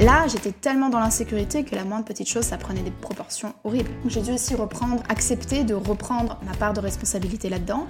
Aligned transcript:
Là, 0.00 0.26
j'étais 0.28 0.52
tellement 0.52 0.88
dans 0.88 0.98
l'insécurité 0.98 1.62
que 1.62 1.74
la 1.74 1.84
moindre 1.84 2.06
petite 2.06 2.26
chose, 2.26 2.44
ça 2.44 2.56
prenait 2.56 2.80
des 2.80 2.90
proportions 2.90 3.52
horribles. 3.64 3.90
J'ai 4.06 4.22
dû 4.22 4.32
aussi 4.32 4.54
reprendre, 4.54 5.02
accepter 5.10 5.62
de 5.62 5.74
reprendre 5.74 6.38
ma 6.46 6.54
part 6.54 6.72
de 6.72 6.80
responsabilité 6.80 7.50
là-dedans. 7.50 7.86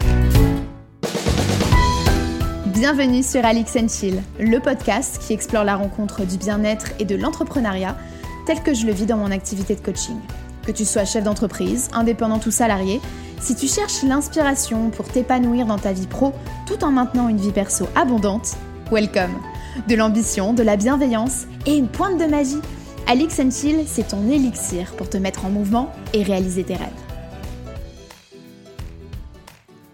Bienvenue 2.67 3.23
sur 3.23 3.45
Alix 3.45 3.77
Chill, 3.89 4.21
le 4.41 4.59
podcast 4.59 5.21
qui 5.25 5.35
explore 5.35 5.63
la 5.63 5.77
rencontre 5.77 6.27
du 6.27 6.37
bien-être 6.37 6.89
et 6.99 7.05
de 7.05 7.15
l'entrepreneuriat 7.15 7.97
tel 8.45 8.61
que 8.61 8.75
je 8.75 8.87
le 8.87 8.93
vis 8.93 9.07
dans 9.07 9.17
mon 9.17 9.31
activité 9.31 9.77
de 9.77 9.81
coaching. 9.81 10.19
Que 10.67 10.73
tu 10.73 10.85
sois 10.85 11.05
chef 11.05 11.23
d'entreprise, 11.23 11.91
indépendant 11.93 12.41
ou 12.45 12.51
salarié, 12.51 13.01
si 13.41 13.55
tu 13.55 13.69
cherches 13.69 14.03
l'inspiration 14.03 14.91
pour 14.91 15.07
t'épanouir 15.07 15.65
dans 15.65 15.79
ta 15.79 15.93
vie 15.93 16.09
pro 16.09 16.33
tout 16.67 16.83
en 16.83 16.91
maintenant 16.91 17.29
une 17.29 17.39
vie 17.39 17.53
perso 17.53 17.87
abondante, 17.95 18.57
welcome 18.91 19.39
De 19.87 19.95
l'ambition, 19.95 20.53
de 20.53 20.65
la 20.65 20.77
bienveillance 20.77 21.47
et 21.67 21.77
une 21.77 21.89
pointe 21.89 22.19
de 22.19 22.27
magie. 22.27 22.61
Alix 23.07 23.37
Chill, 23.37 23.85
c'est 23.87 24.09
ton 24.09 24.29
élixir 24.31 24.95
pour 24.97 25.09
te 25.09 25.17
mettre 25.17 25.45
en 25.45 25.51
mouvement 25.51 25.93
et 26.13 26.23
réaliser 26.23 26.65
tes 26.65 26.75
rêves. 26.75 26.89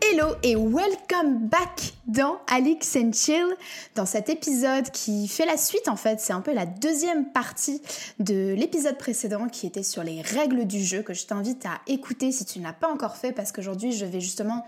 Hello 0.02 0.34
et 0.42 0.54
welcome 0.54 1.48
back 1.48 1.94
dans 2.06 2.38
Alix 2.46 2.96
Chill, 3.12 3.46
dans 3.94 4.06
cet 4.06 4.28
épisode 4.28 4.90
qui 4.90 5.28
fait 5.28 5.46
la 5.46 5.56
suite 5.56 5.88
en 5.88 5.96
fait, 5.96 6.20
c'est 6.20 6.32
un 6.32 6.40
peu 6.40 6.54
la 6.54 6.64
deuxième 6.64 7.32
partie 7.32 7.82
de 8.18 8.54
l'épisode 8.54 8.96
précédent 8.96 9.48
qui 9.48 9.66
était 9.66 9.82
sur 9.82 10.04
les 10.04 10.22
règles 10.22 10.66
du 10.66 10.82
jeu 10.82 11.02
que 11.02 11.12
je 11.12 11.26
t'invite 11.26 11.66
à 11.66 11.80
écouter 11.86 12.32
si 12.32 12.44
tu 12.44 12.60
ne 12.60 12.64
l'as 12.64 12.72
pas 12.72 12.88
encore 12.88 13.16
fait 13.16 13.32
parce 13.32 13.52
qu'aujourd'hui 13.52 13.92
je 13.92 14.06
vais 14.06 14.20
justement 14.20 14.64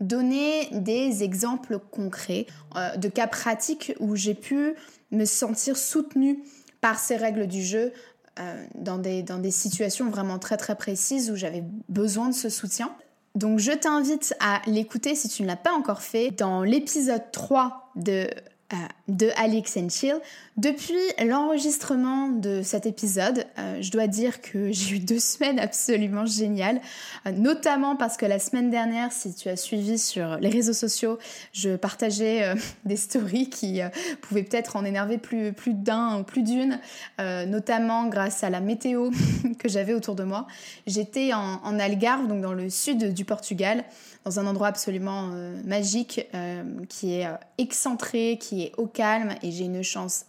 donner 0.00 0.68
des 0.72 1.22
exemples 1.22 1.78
concrets 1.78 2.46
euh, 2.76 2.96
de 2.96 3.08
cas 3.08 3.26
pratiques 3.26 3.94
où 4.00 4.16
j'ai 4.16 4.34
pu 4.34 4.74
me 5.12 5.24
sentir 5.24 5.76
soutenue 5.76 6.42
par 6.80 6.98
ces 6.98 7.16
règles 7.16 7.46
du 7.46 7.62
jeu 7.62 7.92
euh, 8.38 8.64
dans, 8.74 8.98
des, 8.98 9.22
dans 9.22 9.38
des 9.38 9.50
situations 9.50 10.10
vraiment 10.10 10.38
très 10.38 10.56
très 10.56 10.74
précises 10.74 11.30
où 11.30 11.36
j'avais 11.36 11.62
besoin 11.88 12.28
de 12.28 12.34
ce 12.34 12.48
soutien. 12.48 12.94
Donc 13.34 13.58
je 13.58 13.72
t'invite 13.72 14.34
à 14.40 14.60
l'écouter 14.66 15.14
si 15.14 15.28
tu 15.28 15.42
ne 15.42 15.46
l'as 15.46 15.56
pas 15.56 15.72
encore 15.72 16.02
fait 16.02 16.30
dans 16.30 16.62
l'épisode 16.62 17.30
3 17.30 17.92
de 17.96 18.28
euh, 18.72 18.76
de 19.08 19.30
and 19.36 19.88
Chill. 19.90 20.16
Depuis 20.58 20.94
l'enregistrement 21.24 22.28
de 22.28 22.60
cet 22.62 22.84
épisode, 22.84 23.46
euh, 23.58 23.80
je 23.80 23.90
dois 23.90 24.06
dire 24.06 24.42
que 24.42 24.70
j'ai 24.72 24.96
eu 24.96 24.98
deux 24.98 25.18
semaines 25.18 25.58
absolument 25.58 26.26
géniales, 26.26 26.80
euh, 27.26 27.32
notamment 27.32 27.96
parce 27.96 28.16
que 28.16 28.26
la 28.26 28.38
semaine 28.38 28.70
dernière, 28.70 29.12
si 29.12 29.34
tu 29.34 29.48
as 29.48 29.56
suivi 29.56 29.98
sur 29.98 30.36
les 30.36 30.50
réseaux 30.50 30.72
sociaux, 30.72 31.18
je 31.52 31.76
partageais 31.76 32.54
des 32.84 32.96
stories 32.96 33.48
qui 33.48 33.80
pouvaient 34.20 34.42
peut-être 34.42 34.76
en 34.76 34.84
énerver 34.84 35.18
plus, 35.18 35.52
plus 35.52 35.74
d'un 35.74 36.20
ou 36.20 36.22
plus 36.22 36.42
d'une, 36.42 36.78
notamment 37.18 38.06
grâce 38.06 38.44
à 38.44 38.50
la 38.50 38.60
météo 38.60 39.10
que 39.58 39.68
j'avais 39.68 39.94
autour 39.94 40.14
de 40.14 40.24
moi. 40.24 40.46
J'étais 40.86 41.32
en, 41.32 41.78
Algarve, 41.78 42.28
donc 42.28 42.42
dans 42.42 42.52
le 42.52 42.70
sud 42.70 43.12
du 43.12 43.24
Portugal, 43.24 43.84
dans 44.24 44.38
un 44.38 44.46
endroit 44.46 44.68
absolument 44.68 45.30
euh, 45.32 45.60
magique 45.64 46.28
euh, 46.34 46.62
qui 46.88 47.14
est 47.14 47.26
euh, 47.26 47.34
excentré, 47.58 48.38
qui 48.40 48.62
est 48.64 48.72
au 48.76 48.86
calme 48.86 49.34
et 49.42 49.50
j'ai 49.50 49.64
une 49.64 49.82
chance 49.82 50.26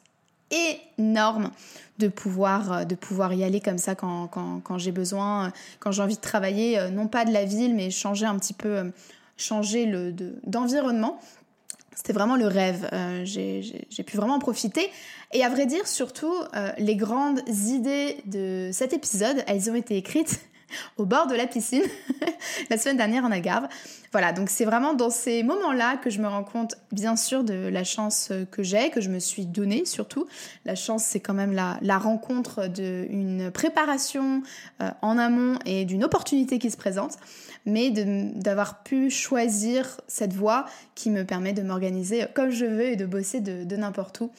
énorme 0.52 1.52
de 2.00 2.08
pouvoir, 2.08 2.86
de 2.86 2.96
pouvoir 2.96 3.34
y 3.34 3.44
aller 3.44 3.60
comme 3.60 3.78
ça 3.78 3.96
quand, 3.96 4.28
quand, 4.28 4.78
j'ai 4.78 4.92
besoin, 4.92 5.52
quand 5.80 5.92
j'ai 5.92 6.02
envie 6.02 6.16
de 6.16 6.22
travailler, 6.22 6.90
non 6.92 7.08
pas 7.08 7.26
de 7.26 7.32
la 7.32 7.46
ville, 7.46 7.76
mais 7.76 7.92
changer 7.92 8.26
un 8.26 8.38
petit 8.38 8.54
peu, 8.54 8.92
changer 9.38 9.86
le, 9.86 10.14
d'environnement. 10.46 11.20
C'était 11.96 12.14
vraiment 12.14 12.36
le 12.36 12.48
rêve. 12.48 12.90
j'ai 13.24 14.04
pu 14.06 14.18
vraiment 14.18 14.36
en 14.36 14.40
profiter. 14.40 14.90
Et 15.34 15.44
à 15.44 15.50
vrai 15.50 15.66
dire, 15.66 15.88
surtout, 15.88 16.34
les 16.78 16.96
grandes 16.96 17.42
idées 17.48 18.18
de 18.26 18.70
cet 18.72 18.94
épisode, 18.94 19.44
elles 19.48 19.70
ont 19.70 19.76
été 19.76 19.98
écrites 19.98 20.42
au 20.98 21.06
bord 21.06 21.28
de 21.28 21.36
la 21.36 21.48
piscine 21.48 21.84
la 22.70 22.78
semaine 22.78 22.98
dernière 22.98 23.26
en 23.26 23.32
Algarve. 23.32 23.68
Voilà, 24.12 24.32
donc 24.32 24.50
c'est 24.50 24.66
vraiment 24.66 24.94
dans 24.94 25.10
ces 25.10 25.42
moments-là 25.42 25.98
que 25.98 26.12
je 26.12 26.22
me 26.22 26.28
rends 26.28 26.44
compte, 26.44 26.76
bien 26.92 27.16
sûr, 27.16 27.44
de 27.44 27.68
la 27.68 27.84
chance 27.84 28.32
que 28.52 28.62
j'ai, 28.62 28.92
que 28.92 29.02
je 29.02 29.10
me 29.10 29.18
suis 29.18 29.48
donnée 29.48 29.86
surtout. 29.86 30.28
La 30.66 30.76
chance, 30.76 31.04
c'est 31.04 31.20
quand 31.20 31.34
même 31.34 31.52
la, 31.52 31.98
rencontre 31.98 32.68
d'une 32.68 33.50
préparation 33.52 34.44
euh, 34.82 34.90
en 35.02 35.18
amont 35.18 35.58
et 35.66 35.86
d'une 35.86 36.04
opportunité 36.04 36.60
qui 36.60 36.70
se 36.70 36.78
présente, 36.78 37.18
mais 37.66 37.92
d'avoir 37.92 38.84
pu 38.84 39.10
choisir 39.10 40.00
cette 40.08 40.34
voie 40.34 40.66
qui 40.96 41.10
me 41.10 41.24
permet 41.24 41.54
de 41.54 41.62
m'organiser 41.62 42.26
comme 42.34 42.50
je 42.50 42.66
veux 42.66 42.86
et 42.86 42.96
de 42.96 43.06
bosser 43.06 43.42
de, 43.42 43.64
de 43.64 43.76
n'importe 43.76 44.22
où. 44.22 44.32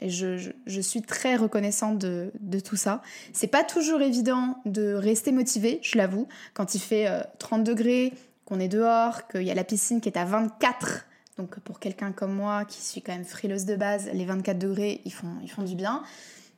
Et 0.00 0.08
je, 0.08 0.80
suis 0.80 1.02
très 1.02 1.36
reconnaissante 1.36 1.98
de, 1.98 2.60
tout 2.64 2.76
ça. 2.76 3.02
C'est 3.32 3.46
pas 3.46 3.64
toujours 3.64 4.00
évident 4.00 4.56
de 4.64 4.94
rester 4.94 5.32
motivé, 5.32 5.78
je 5.82 5.98
l'avoue, 5.98 6.26
quand 6.54 6.74
il 6.74 6.80
fait 6.80 7.08
30 7.38 7.60
euh, 7.60 7.62
degrés, 7.62 8.12
qu'on 8.44 8.60
est 8.60 8.68
dehors, 8.68 9.28
qu'il 9.28 9.42
y 9.42 9.50
a 9.50 9.54
la 9.54 9.64
piscine 9.64 10.00
qui 10.00 10.08
est 10.08 10.18
à 10.18 10.24
24. 10.24 11.06
Donc 11.36 11.58
pour 11.60 11.80
quelqu'un 11.80 12.12
comme 12.12 12.34
moi, 12.34 12.64
qui 12.64 12.82
suis 12.82 13.02
quand 13.02 13.12
même 13.12 13.24
frileuse 13.24 13.64
de 13.64 13.76
base, 13.76 14.08
les 14.12 14.24
24 14.24 14.58
degrés, 14.58 15.00
ils 15.04 15.12
font, 15.12 15.36
ils 15.42 15.50
font 15.50 15.62
du 15.62 15.74
bien. 15.74 16.02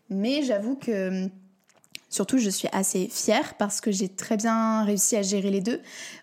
Mais 0.08 0.42
j'avoue 0.42 0.76
que 0.76 1.28
Surtout, 2.12 2.36
je 2.36 2.50
suis 2.50 2.68
assez 2.72 3.08
fière 3.08 3.54
parce 3.54 3.80
que 3.80 3.90
j'ai 3.90 4.10
très 4.10 4.36
bien 4.36 4.84
réussi 4.84 5.16
à 5.16 5.22
gérer 5.22 5.50
les 5.50 5.62
deux. 5.62 5.80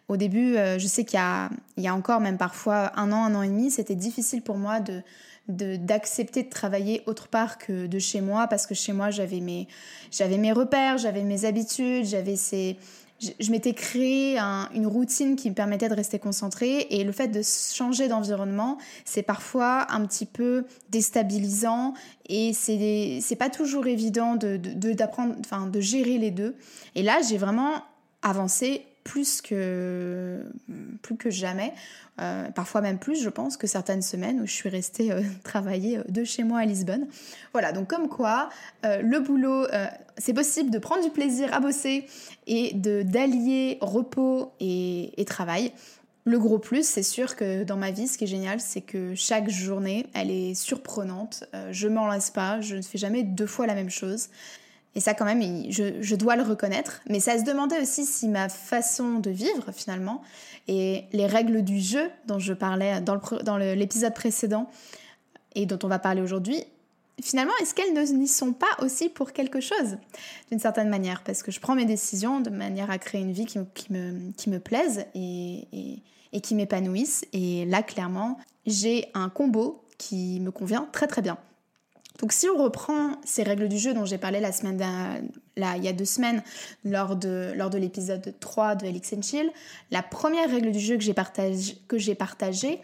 Au 0.07 0.17
début, 0.17 0.55
euh, 0.55 0.77
je 0.77 0.85
sais 0.85 1.03
qu'il 1.03 1.19
y, 1.19 1.81
y 1.81 1.87
a, 1.87 1.95
encore, 1.95 2.19
même 2.19 2.37
parfois 2.37 2.91
un 2.95 3.11
an, 3.11 3.23
un 3.23 3.33
an 3.33 3.41
et 3.41 3.47
demi, 3.47 3.71
c'était 3.71 3.95
difficile 3.95 4.43
pour 4.43 4.57
moi 4.57 4.81
de, 4.81 5.01
d'accepter 5.49 6.43
de, 6.43 6.49
travailler 6.49 7.01
autre 7.07 7.27
part 7.27 7.57
que 7.57 7.87
de 7.87 7.99
chez 7.99 8.21
moi 8.21 8.47
parce 8.47 8.67
que 8.67 8.75
chez 8.75 8.93
moi 8.93 9.09
j'avais 9.09 9.39
mes 9.39 9.67
j'avais 10.11 10.37
mes 10.37 10.51
repères 10.51 10.97
j'avais 10.97 11.23
mes 11.23 11.45
habitudes 11.45 12.05
j'avais 12.05 12.35
ces 12.35 12.77
je, 13.19 13.51
m'étais 13.51 13.73
créé 13.73 14.37
une 14.37 14.87
routine 14.87 15.35
qui 15.35 15.49
me 15.49 15.55
permettait 15.55 15.89
de 15.89 15.93
rester 15.93 16.19
concentrée. 16.19 16.87
Et 16.89 17.03
le 17.03 17.11
fait 17.11 17.27
de 17.27 17.41
changer 17.41 18.07
d'environnement 18.07 18.77
c'est 19.05 19.23
parfois 19.23 19.91
un 19.91 20.05
petit 20.05 20.25
peu 20.25 20.65
déstabilisant 20.89 21.93
et 22.27 22.53
c'est 22.53 23.35
pas 23.37 23.49
toujours 23.49 23.87
évident 23.87 24.35
de 24.35 24.57
d'apprendre 24.93 25.35
enfin 25.39 25.67
de 25.67 25.81
gérer 25.81 26.17
les 26.17 26.31
deux. 26.31 26.55
Et 26.95 27.03
là 27.03 27.19
j'ai 27.27 27.37
vraiment 27.37 27.83
avancé 28.21 28.85
plus 29.09 29.41
que, 29.41 30.43
plus 31.01 31.17
que 31.17 31.31
jamais, 31.31 31.73
euh, 32.21 32.51
parfois 32.51 32.81
même 32.81 32.99
plus, 32.99 33.19
je 33.23 33.29
pense, 33.29 33.57
que 33.57 33.65
certaines 33.65 34.03
semaines 34.03 34.39
où 34.39 34.45
je 34.45 34.53
suis 34.53 34.69
restée 34.69 35.11
euh, 35.11 35.23
travailler 35.43 35.97
euh, 35.97 36.03
de 36.09 36.23
chez 36.23 36.43
moi 36.43 36.59
à 36.59 36.65
Lisbonne. 36.65 37.07
Voilà, 37.51 37.71
donc 37.71 37.87
comme 37.87 38.07
quoi, 38.07 38.49
le 38.83 39.19
boulot, 39.19 39.65
c'est 40.19 40.33
possible 40.33 40.69
de 40.69 40.77
prendre 40.77 41.03
du 41.03 41.09
plaisir 41.09 41.51
à 41.55 41.59
bosser 41.59 42.05
et 42.45 42.73
de 42.75 43.01
d'allier 43.01 43.79
repos 43.81 44.51
et, 44.59 45.19
et 45.19 45.25
travail. 45.25 45.71
Le 46.25 46.37
gros 46.37 46.59
plus, 46.59 46.87
c'est 46.87 47.03
sûr 47.03 47.35
que 47.35 47.63
dans 47.63 47.77
ma 47.77 47.89
vie, 47.89 48.07
ce 48.07 48.19
qui 48.19 48.25
est 48.25 48.27
génial, 48.27 48.59
c'est 48.59 48.81
que 48.81 49.15
chaque 49.15 49.49
journée, 49.49 50.05
elle 50.13 50.29
est 50.29 50.53
surprenante. 50.53 51.45
je 51.71 51.87
m'en 51.87 52.05
lasse 52.05 52.29
pas, 52.29 52.61
je 52.61 52.75
ne 52.75 52.83
fais 52.83 52.99
jamais 52.99 53.23
deux 53.23 53.47
fois 53.47 53.65
la 53.65 53.73
même 53.73 53.89
chose. 53.89 54.29
Et 54.95 54.99
ça, 54.99 55.13
quand 55.13 55.25
même, 55.25 55.41
je, 55.71 56.15
dois 56.15 56.35
le 56.35 56.43
reconnaître. 56.43 57.01
Mais 57.07 57.19
ça 57.19 57.37
se 57.37 57.43
demandait 57.43 57.79
aussi 57.81 58.05
si 58.05 58.27
ma 58.27 58.49
façon 58.49 59.19
de 59.19 59.29
vivre, 59.29 59.71
finalement, 59.71 60.21
et 60.67 61.03
les 61.13 61.25
règles 61.25 61.63
du 61.63 61.79
jeu 61.79 62.09
dont 62.27 62.39
je 62.39 62.53
parlais 62.53 63.01
dans 63.01 63.57
l'épisode 63.57 64.13
précédent 64.13 64.69
et 65.55 65.65
dont 65.65 65.79
on 65.83 65.87
va 65.87 65.99
parler 65.99 66.21
aujourd'hui, 66.21 66.63
finalement, 67.21 67.53
est-ce 67.61 67.73
qu'elles 67.73 67.93
n'y 67.93 68.27
sont 68.27 68.53
pas 68.53 68.77
aussi 68.79 69.09
pour 69.09 69.31
quelque 69.31 69.59
chose, 69.59 69.97
d'une 70.49 70.59
certaine 70.59 70.89
manière? 70.89 71.23
Parce 71.23 71.43
que 71.43 71.51
je 71.51 71.59
prends 71.59 71.75
mes 71.75 71.85
décisions 71.85 72.39
de 72.39 72.49
manière 72.49 72.89
à 72.91 72.97
créer 72.97 73.21
une 73.21 73.31
vie 73.31 73.45
qui, 73.45 73.59
me, 73.91 74.57
plaise 74.57 75.05
et 75.15 76.41
qui 76.41 76.55
m'épanouisse. 76.55 77.25
Et 77.33 77.65
là, 77.65 77.83
clairement, 77.83 78.37
j'ai 78.65 79.07
un 79.13 79.29
combo 79.29 79.83
qui 79.97 80.39
me 80.39 80.51
convient 80.51 80.87
très 80.91 81.07
très 81.07 81.21
bien. 81.21 81.37
Donc 82.19 82.33
si 82.33 82.47
on 82.49 82.61
reprend 82.61 83.11
ces 83.23 83.43
règles 83.43 83.69
du 83.69 83.77
jeu 83.77 83.93
dont 83.93 84.05
j'ai 84.05 84.17
parlé 84.17 84.39
la 84.39 84.51
semaine 84.51 84.77
là, 85.55 85.77
il 85.77 85.83
y 85.83 85.87
a 85.87 85.93
deux 85.93 86.05
semaines 86.05 86.43
lors 86.83 87.15
de, 87.15 87.53
l'épisode 87.77 88.33
3 88.39 88.75
de 88.75 88.85
Elix 88.85 89.13
Chill, 89.21 89.49
la 89.89 90.03
première 90.03 90.49
règle 90.49 90.71
du 90.71 90.79
jeu 90.79 90.97
que 90.97 91.03
j'ai 91.03 91.13
partagée, 91.13 91.75
partagé, 92.17 92.81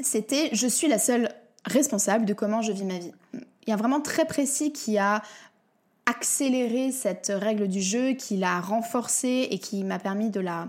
c'était 0.00 0.50
je 0.52 0.66
suis 0.66 0.88
la 0.88 0.98
seule 0.98 1.28
responsable 1.64 2.24
de 2.24 2.34
comment 2.34 2.62
je 2.62 2.72
vis 2.72 2.84
ma 2.84 2.98
vie. 2.98 3.12
Il 3.34 3.70
y 3.70 3.72
a 3.72 3.76
vraiment 3.76 4.00
très 4.00 4.26
précis 4.26 4.72
qui 4.72 4.96
a 4.96 5.22
accéléré 6.08 6.92
cette 6.92 7.32
règle 7.34 7.66
du 7.66 7.80
jeu, 7.80 8.12
qui 8.12 8.36
l'a 8.36 8.60
renforcée 8.60 9.48
et 9.50 9.58
qui 9.58 9.82
m'a 9.82 9.98
permis 9.98 10.30
de 10.30 10.38
la, 10.38 10.68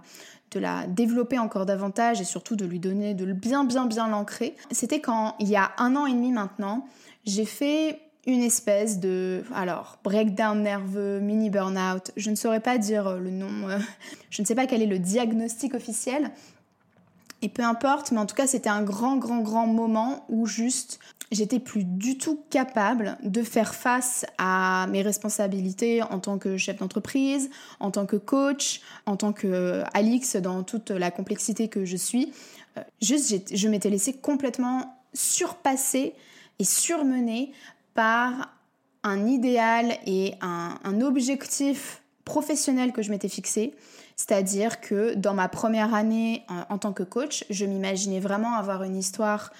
de 0.50 0.60
la 0.60 0.88
développer 0.88 1.38
encore 1.38 1.68
davantage 1.68 2.22
et 2.22 2.24
surtout 2.24 2.56
de 2.56 2.66
lui 2.66 2.80
donner, 2.80 3.14
de 3.14 3.32
bien 3.34 3.64
bien 3.64 3.86
bien 3.86 4.08
l'ancrer. 4.08 4.56
C'était 4.72 5.00
quand 5.00 5.36
il 5.40 5.48
y 5.48 5.56
a 5.56 5.72
un 5.78 5.96
an 5.96 6.08
et 6.08 6.14
demi 6.14 6.32
maintenant, 6.32 6.88
j'ai 7.28 7.46
fait 7.46 8.00
une 8.26 8.42
espèce 8.42 9.00
de 9.00 9.44
alors 9.54 10.00
breakdown 10.04 10.62
nerveux, 10.62 11.20
mini 11.20 11.50
burnout. 11.50 12.12
Je 12.18 12.30
ne 12.30 12.36
saurais 12.36 12.60
pas 12.60 12.78
dire 12.78 13.08
euh, 13.08 13.20
le 13.20 13.30
nom, 13.30 13.70
euh, 13.70 13.78
je 14.32 14.42
ne 14.42 14.48
sais 14.48 14.56
pas 14.56 14.66
quel 14.66 14.82
est 14.82 14.88
le 14.88 15.00
diagnostic 15.00 15.76
officiel. 15.76 16.32
Et 17.44 17.50
peu 17.50 17.64
importe, 17.64 18.12
mais 18.12 18.20
en 18.20 18.26
tout 18.26 18.36
cas, 18.36 18.48
c'était 18.48 18.70
un 18.70 18.82
grand, 18.82 19.18
grand, 19.18 19.42
grand 19.42 19.68
moment 19.68 20.26
où 20.28 20.48
juste 20.48 21.00
j'étais 21.32 21.60
plus 21.60 21.84
du 21.84 22.18
tout 22.18 22.40
capable 22.50 23.18
de 23.22 23.44
faire 23.44 23.76
face 23.76 24.26
à 24.40 24.88
mes 24.90 25.04
responsabilités 25.04 26.02
en 26.02 26.20
tant 26.20 26.40
que 26.40 26.58
chef 26.58 26.78
d'entreprise, 26.78 27.52
en 27.80 27.92
tant 27.92 28.08
que 28.08 28.16
coach, 28.16 28.82
en 29.06 29.18
tant 29.18 29.34
que 29.34 29.84
Alix 29.94 30.36
dans 30.38 30.64
toute 30.64 30.90
la 30.90 31.12
complexité 31.12 31.68
que 31.68 31.86
je 31.86 31.98
suis. 31.98 32.34
Euh, 32.78 32.82
juste, 33.02 33.56
je 33.56 33.68
m'étais 33.68 33.90
laissée 33.90 34.14
complètement 34.14 34.98
surpasser 35.14 36.16
et 36.60 36.64
surmenée 36.64 37.52
par 37.94 38.54
un 39.04 39.26
idéal 39.26 39.98
et 40.06 40.34
un, 40.42 41.02
objectif 41.02 42.02
professionnel 42.26 42.92
que 42.92 43.02
je 43.02 43.10
m'étais 43.10 43.30
fixé. 43.30 43.74
C'est-à-dire 44.16 44.82
que 44.82 45.14
dans 45.14 45.34
ma 45.34 45.48
première 45.48 45.94
année 45.94 46.44
en, 46.70 46.78
tant 46.78 46.92
que 46.92 47.04
coach, 47.04 47.46
je 47.50 47.66
m'imaginais 47.66 48.20
vraiment 48.20 48.56
avoir 48.56 48.84
une 48.84 48.98
histoire 48.98 49.52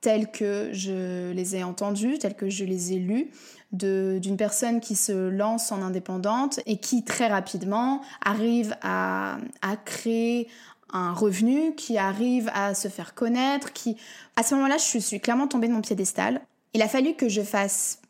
telles 0.00 0.30
que 0.30 0.70
je 0.72 1.32
les 1.32 1.56
ai 1.56 1.64
entendues, 1.64 2.18
telles 2.18 2.36
que 2.36 2.48
je 2.48 2.64
les 2.64 2.92
ai 2.92 2.98
lues, 2.98 3.30
d'une 3.72 4.36
personne 4.36 4.80
qui 4.80 4.94
se 4.94 5.28
lance 5.28 5.72
en 5.72 5.82
indépendante 5.82 6.60
et 6.66 6.78
qui 6.78 7.04
très 7.04 7.26
rapidement 7.26 8.00
arrive 8.24 8.76
à, 8.82 9.38
créer 9.84 10.48
un 10.96 11.12
revenu, 11.12 11.74
qui 11.74 11.98
arrive 11.98 12.50
à 12.54 12.74
se 12.74 12.88
faire 12.88 13.14
connaître, 13.14 13.72
qui... 13.72 13.96
À 14.36 14.42
ce 14.42 14.54
moment-là, 14.54 14.76
je 14.78 14.98
suis 14.98 15.20
clairement 15.20 15.48
tombée 15.48 15.68
de 15.68 15.72
mon 15.72 15.80
piédestal. 15.80 16.40
Il 16.74 16.82
a 16.82 16.88
fallu 16.88 17.14
que 17.14 17.28
je 17.28 17.42
fasse 17.42 18.00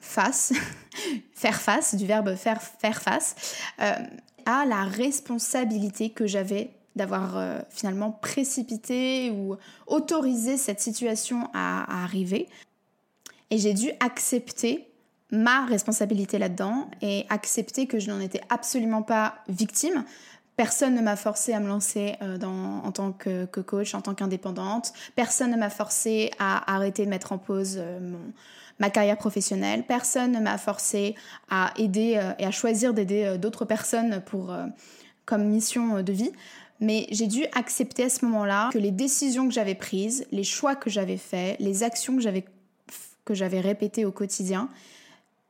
face, 0.00 0.52
faire 1.34 1.60
face, 1.60 1.94
du 1.94 2.06
verbe 2.06 2.34
faire, 2.36 2.62
faire 2.62 3.02
face, 3.02 3.36
euh, 3.80 3.92
à 4.46 4.64
la 4.64 4.84
responsabilité 4.84 6.10
que 6.10 6.26
j'avais 6.26 6.70
d'avoir 6.96 7.36
euh, 7.36 7.60
finalement 7.68 8.10
précipité 8.10 9.30
ou 9.30 9.56
autorisé 9.86 10.56
cette 10.56 10.80
situation 10.80 11.50
à, 11.52 12.02
arriver. 12.02 12.48
Et 13.50 13.58
j'ai 13.58 13.74
dû 13.74 13.90
accepter 14.00 14.88
ma 15.30 15.66
responsabilité 15.66 16.38
là-dedans 16.38 16.88
et 17.02 17.26
accepter 17.28 17.86
que 17.86 17.98
je 17.98 18.10
n'en 18.10 18.20
étais 18.20 18.40
absolument 18.48 19.02
pas 19.02 19.36
victime. 19.48 20.04
Personne 20.56 20.94
ne 20.94 21.02
m'a 21.02 21.16
forcé 21.16 21.52
à 21.52 21.60
me 21.60 21.68
lancer 21.68 22.14
euh, 22.22 22.38
en 22.42 22.90
tant 22.90 23.12
que, 23.12 23.44
coach, 23.44 23.94
en 23.94 24.00
tant 24.00 24.14
qu'indépendante. 24.14 24.92
Personne 25.14 25.50
ne 25.50 25.56
m'a 25.56 25.70
forcé 25.70 26.30
à 26.38 26.74
arrêter 26.74 27.04
de 27.04 27.10
mettre 27.10 27.32
en 27.32 27.38
pause 27.38 27.76
euh, 27.78 28.14
ma 28.78 28.88
carrière 28.88 29.18
professionnelle. 29.18 29.84
Personne 29.86 30.32
ne 30.32 30.40
m'a 30.40 30.56
forcé 30.56 31.14
à 31.50 31.72
aider 31.76 32.20
et 32.38 32.44
à 32.44 32.50
choisir 32.50 32.94
d'aider 32.94 33.36
d'autres 33.38 33.64
personnes 33.64 34.22
pour, 34.26 34.54
comme 35.24 35.44
mission 35.44 36.02
de 36.02 36.12
vie. 36.12 36.32
Mais 36.80 37.06
j'ai 37.10 37.26
dû 37.26 37.44
accepter 37.54 38.04
à 38.04 38.10
ce 38.10 38.24
moment-là 38.26 38.68
que 38.70 38.78
les 38.78 38.90
décisions 38.90 39.48
que 39.48 39.54
j'avais 39.54 39.74
prises, 39.74 40.26
les 40.30 40.44
choix 40.44 40.76
que 40.76 40.90
j'avais 40.90 41.16
faits, 41.16 41.56
les 41.58 41.82
actions 41.82 42.18
que 43.24 43.34
j'avais 43.34 43.60
répétées 43.60 44.04
au 44.04 44.12
quotidien, 44.12 44.68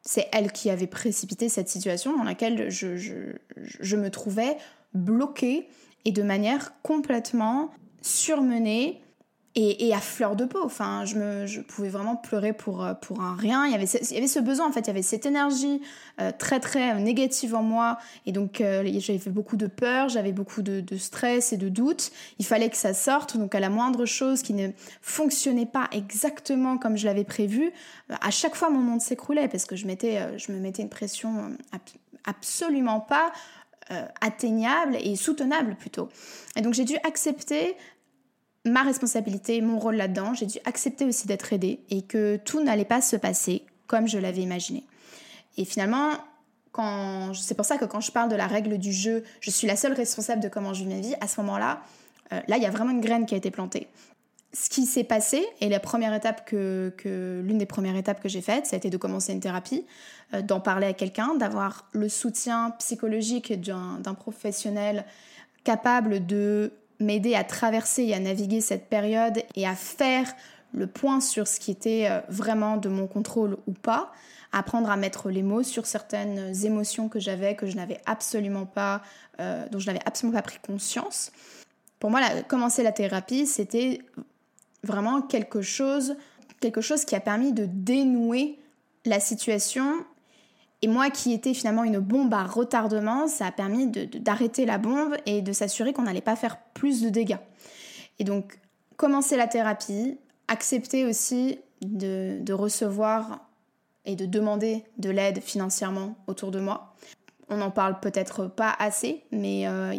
c'est 0.03 0.29
elles 0.33 0.53
qui 0.53 0.71
avaient 0.71 0.87
précipité 0.87 1.49
cette 1.49 1.69
situation 1.69 2.17
dans 2.17 2.23
laquelle 2.23 2.71
je 2.71 3.97
me 3.97 4.09
trouvais 4.09 4.57
bloquée 4.95 5.69
et 6.05 6.13
de 6.13 6.23
manière 6.23 6.81
complètement 6.83 7.71
surmenée 8.03 9.03
et, 9.59 9.95
à 9.95 10.01
fleur 10.01 10.37
de 10.37 10.45
peau. 10.45 10.59
Enfin, 10.63 11.07
je, 11.07 11.17
me, 11.17 11.47
je 11.47 11.63
pouvais 11.63 11.89
vraiment 11.89 12.15
pleurer 12.15 12.53
pour, 12.53 12.85
euh, 12.85 12.93
pour 12.93 13.23
un 13.23 13.35
rien. 13.35 13.65
Il 13.65 13.73
y, 13.73 13.75
avait 13.75 13.87
ce, 13.87 13.97
il 14.11 14.15
y 14.15 14.19
avait 14.19 14.29
ce 14.29 14.39
besoin, 14.39 14.69
en 14.69 14.73
fait, 14.73 14.81
il 14.81 14.87
y 14.89 14.91
avait 14.91 15.01
cette 15.01 15.25
énergie 15.25 15.81
euh, 16.21 16.31
très, 16.37 16.61
très 16.61 17.01
négative 17.01 17.55
en 17.55 17.63
moi. 17.63 17.97
Et 18.27 18.33
donc, 18.33 18.61
euh, 18.61 18.85
j'avais 18.99 19.19
fait 19.19 19.31
beaucoup 19.31 19.57
de 19.57 19.67
peur, 19.67 20.11
j'avais 20.11 20.33
beaucoup 20.33 20.61
de, 20.61 20.83
de, 20.83 20.97
stress 20.99 21.55
et 21.55 21.57
de 21.57 21.71
doute. 21.71 22.13
Il 22.39 22.45
fallait 22.45 22.69
que 22.69 22.77
ça 22.77 22.93
sorte. 22.93 23.39
Donc, 23.39 23.55
à 23.55 23.61
la 23.61 23.71
moindre 23.71 24.05
chose 24.05 24.43
qui 24.43 24.53
ne 24.53 24.69
fonctionnait 25.01 25.67
pas 25.67 25.89
exactement 25.91 26.77
comme 26.77 26.99
je 26.99 27.07
l'avais 27.07 27.25
prévu, 27.25 27.73
à 28.11 28.31
chaque 28.31 28.57
fois, 28.57 28.69
mon 28.69 28.81
monde 28.81 29.01
s'écroulait 29.01 29.49
parce 29.49 29.65
que 29.65 29.75
je, 29.75 29.87
mettais, 29.87 30.39
je 30.39 30.53
me 30.53 30.61
mettais 30.61 30.83
une 30.83 30.91
pression 30.91 31.57
absolument 32.27 33.01
pas 33.01 33.33
atteignable 34.21 34.97
et 35.01 35.15
soutenable 35.17 35.77
plutôt. 35.77 36.09
Et 36.57 36.61
donc 36.61 36.75
j'ai 36.75 36.85
dû 36.85 36.97
accepter 37.05 37.77
ma 38.67 38.83
responsabilité, 38.83 39.61
mon 39.61 39.79
rôle 39.79 39.97
là-dedans. 39.97 40.35
J'ai 40.35 40.47
dû 40.47 40.59
accepter 40.65 41.05
aussi 41.05 41.27
d'être 41.27 41.53
aidée 41.53 41.81
et 41.89 42.03
que 42.03 42.37
tout 42.37 42.63
n'allait 42.63 42.85
pas 42.85 43.01
se 43.01 43.17
passer 43.17 43.65
comme 43.87 44.09
je 44.09 44.19
l'avais 44.19 44.43
imaginé. 44.43 44.85
Et 45.57 45.65
finalement, 45.65 46.11
quand 46.73 47.33
c'est 47.35 47.55
pour 47.55 47.65
ça 47.65 47.79
que 47.79 47.85
quand 47.85 48.01
je 48.01 48.13
parle 48.13 48.29
de 48.29 48.37
la 48.37 48.47
règle 48.47 48.79
du 48.79 48.93
jeu, 48.93 49.25
je 49.41 49.51
suis 49.51 49.67
la 49.67 49.77
seule 49.77 49.95
responsable 49.95 50.43
de 50.43 50.49
comment 50.49 50.75
je 50.75 50.85
vis 50.85 50.95
ma 50.95 51.01
vie. 51.01 51.15
À 51.21 51.29
ce 51.29 51.41
moment-là, 51.41 51.83
euh, 52.33 52.41
là, 52.49 52.57
il 52.57 52.63
y 52.63 52.67
a 52.67 52.71
vraiment 52.71 52.91
une 52.91 53.01
graine 53.01 53.25
qui 53.25 53.35
a 53.35 53.39
été 53.39 53.51
plantée. 53.51 53.89
Ce 54.59 54.71
qui 54.71 54.87
s'est 54.87 55.05
passé, 55.05 55.47
et 55.61 55.69
la 55.69 55.81
première 55.81 56.15
étape 56.15 56.47
que, 56.47 56.95
l'une 57.45 57.59
des 57.59 57.67
premières 57.67 57.95
étapes 57.95 58.23
que 58.23 58.29
j'ai 58.31 58.41
faites, 58.41 58.65
ça 58.65 58.77
a 58.77 58.79
été 58.79 58.89
de 58.89 58.97
commencer 58.97 59.35
une 59.35 59.41
thérapie, 59.41 59.85
euh, 60.33 60.41
d'en 60.41 60.61
parler 60.61 60.87
à 60.87 60.93
quelqu'un, 60.95 61.35
d'avoir 61.35 61.91
le 61.93 62.09
soutien 62.09 62.71
psychologique 62.79 63.61
d'un 63.61 64.15
professionnel 64.15 65.05
capable 65.63 66.25
de 66.25 66.73
m'aider 67.01 67.35
à 67.35 67.45
traverser 67.45 68.05
et 68.05 68.15
à 68.15 68.19
naviguer 68.19 68.63
cette 68.63 68.89
période 68.89 69.43
et 69.57 69.67
à 69.67 69.75
faire 69.75 70.33
le 70.73 70.87
point 70.87 71.21
sur 71.21 71.47
ce 71.47 71.61
qui 71.61 71.71
était 71.71 72.07
euh, 72.09 72.21
vraiment 72.31 72.79
de 72.79 72.89
mon 72.89 73.07
contrôle 73.07 73.59
ou 73.67 73.73
pas, 73.73 74.11
apprendre 74.53 74.91
à 74.91 74.97
mettre 74.97 75.29
les 75.29 75.43
mots 75.43 75.65
sur 75.65 75.85
certaines 75.85 76.65
émotions 76.65 77.11
que 77.11 77.21
j'avais, 77.21 77.57
que 77.57 77.67
je 77.67 77.77
n'avais 77.77 78.01
absolument 78.07 78.65
pas, 78.65 79.03
euh, 79.39 79.67
dont 79.71 79.81
je 79.81 79.87
n'avais 79.87 80.01
absolument 80.07 80.39
pas 80.39 80.43
pris 80.43 80.59
conscience. 80.67 81.31
Pour 81.99 82.11
moi, 82.11 82.23
commencer 82.49 82.83
la 82.83 82.93
thérapie, 82.93 83.47
c'était 83.47 84.01
vraiment 84.83 85.23
quelque 85.23 85.63
chose, 85.63 86.17
quelque 86.61 86.81
chose 86.81 87.05
qui 87.05 87.15
a 87.15 87.21
permis 87.21 87.53
de 87.53 87.67
dénouer 87.67 88.59
la 89.05 89.21
situation 89.21 90.05
et 90.83 90.89
moi 90.89 91.11
qui 91.11 91.33
étais 91.33 91.55
finalement 91.55 91.85
une 91.85 91.99
bombe 91.99 92.35
à 92.35 92.45
retardement, 92.45 93.29
ça 93.29 93.47
a 93.47 93.53
permis 93.53 93.87
d'arrêter 93.87 94.67
la 94.67 94.79
bombe 94.79 95.17
et 95.25 95.41
de 95.41 95.53
s'assurer 95.53 95.93
qu'on 95.93 96.03
n'allait 96.03 96.21
pas 96.21 96.37
faire 96.37 96.59
plus 96.75 97.01
de 97.01 97.09
dégâts. 97.09 97.39
Et 98.19 98.25
donc, 98.25 98.59
commencer 98.97 99.37
la 99.37 99.47
thérapie, 99.47 100.19
accepter 100.49 101.05
aussi 101.05 101.59
de, 101.83 102.53
recevoir 102.53 103.49
et 104.05 104.17
de 104.17 104.27
demander 104.27 104.85
de 104.99 105.11
l'aide 105.11 105.41
financièrement 105.41 106.15
autour 106.27 106.51
de 106.51 106.61
moi. 106.61 106.95
On 107.49 107.57
n'en 107.57 107.71
parle 107.71 108.01
peut-être 108.01 108.47
pas 108.47 108.75
assez, 108.79 109.25
mais 109.31 109.67
euh, 109.67 109.95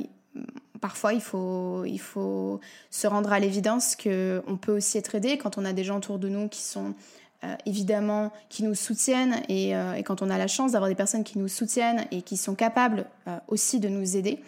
parfois 0.82 1.14
il 1.14 1.22
faut, 1.22 1.86
il 1.86 2.00
faut 2.00 2.60
se 2.90 3.08
rendre 3.08 3.32
à 3.32 3.40
l'évidence 3.40 3.96
qu'on 3.96 4.58
peut 4.62 4.76
aussi 4.76 4.98
être 4.98 5.16
aidé 5.16 5.38
quand 5.38 5.58
on 5.58 5.66
a 5.66 5.74
des 5.74 5.84
gens 5.84 5.98
autour 5.98 6.20
de 6.20 6.30
nous 6.30 6.48
qui 6.48 6.62
sont 6.62 6.94
euh, 7.44 7.56
évidemment 7.68 8.32
qui 8.50 8.64
nous 8.64 8.74
soutiennent 8.74 9.44
euh, 9.52 9.94
et, 9.94 10.02
quand 10.02 10.24
on 10.24 10.30
a 10.32 10.40
la 10.40 10.48
chance 10.48 10.72
d'avoir 10.72 10.90
des 10.90 10.96
personnes 10.96 11.24
qui 11.24 11.38
nous 11.38 11.48
soutiennent 11.48 12.08
et 12.10 12.24
qui 12.24 12.36
sont 12.36 12.56
capables 12.56 13.06
euh, 13.28 13.38
aussi 13.48 13.80
de 13.80 13.90
nous 13.90 14.18
aider. 14.18 14.42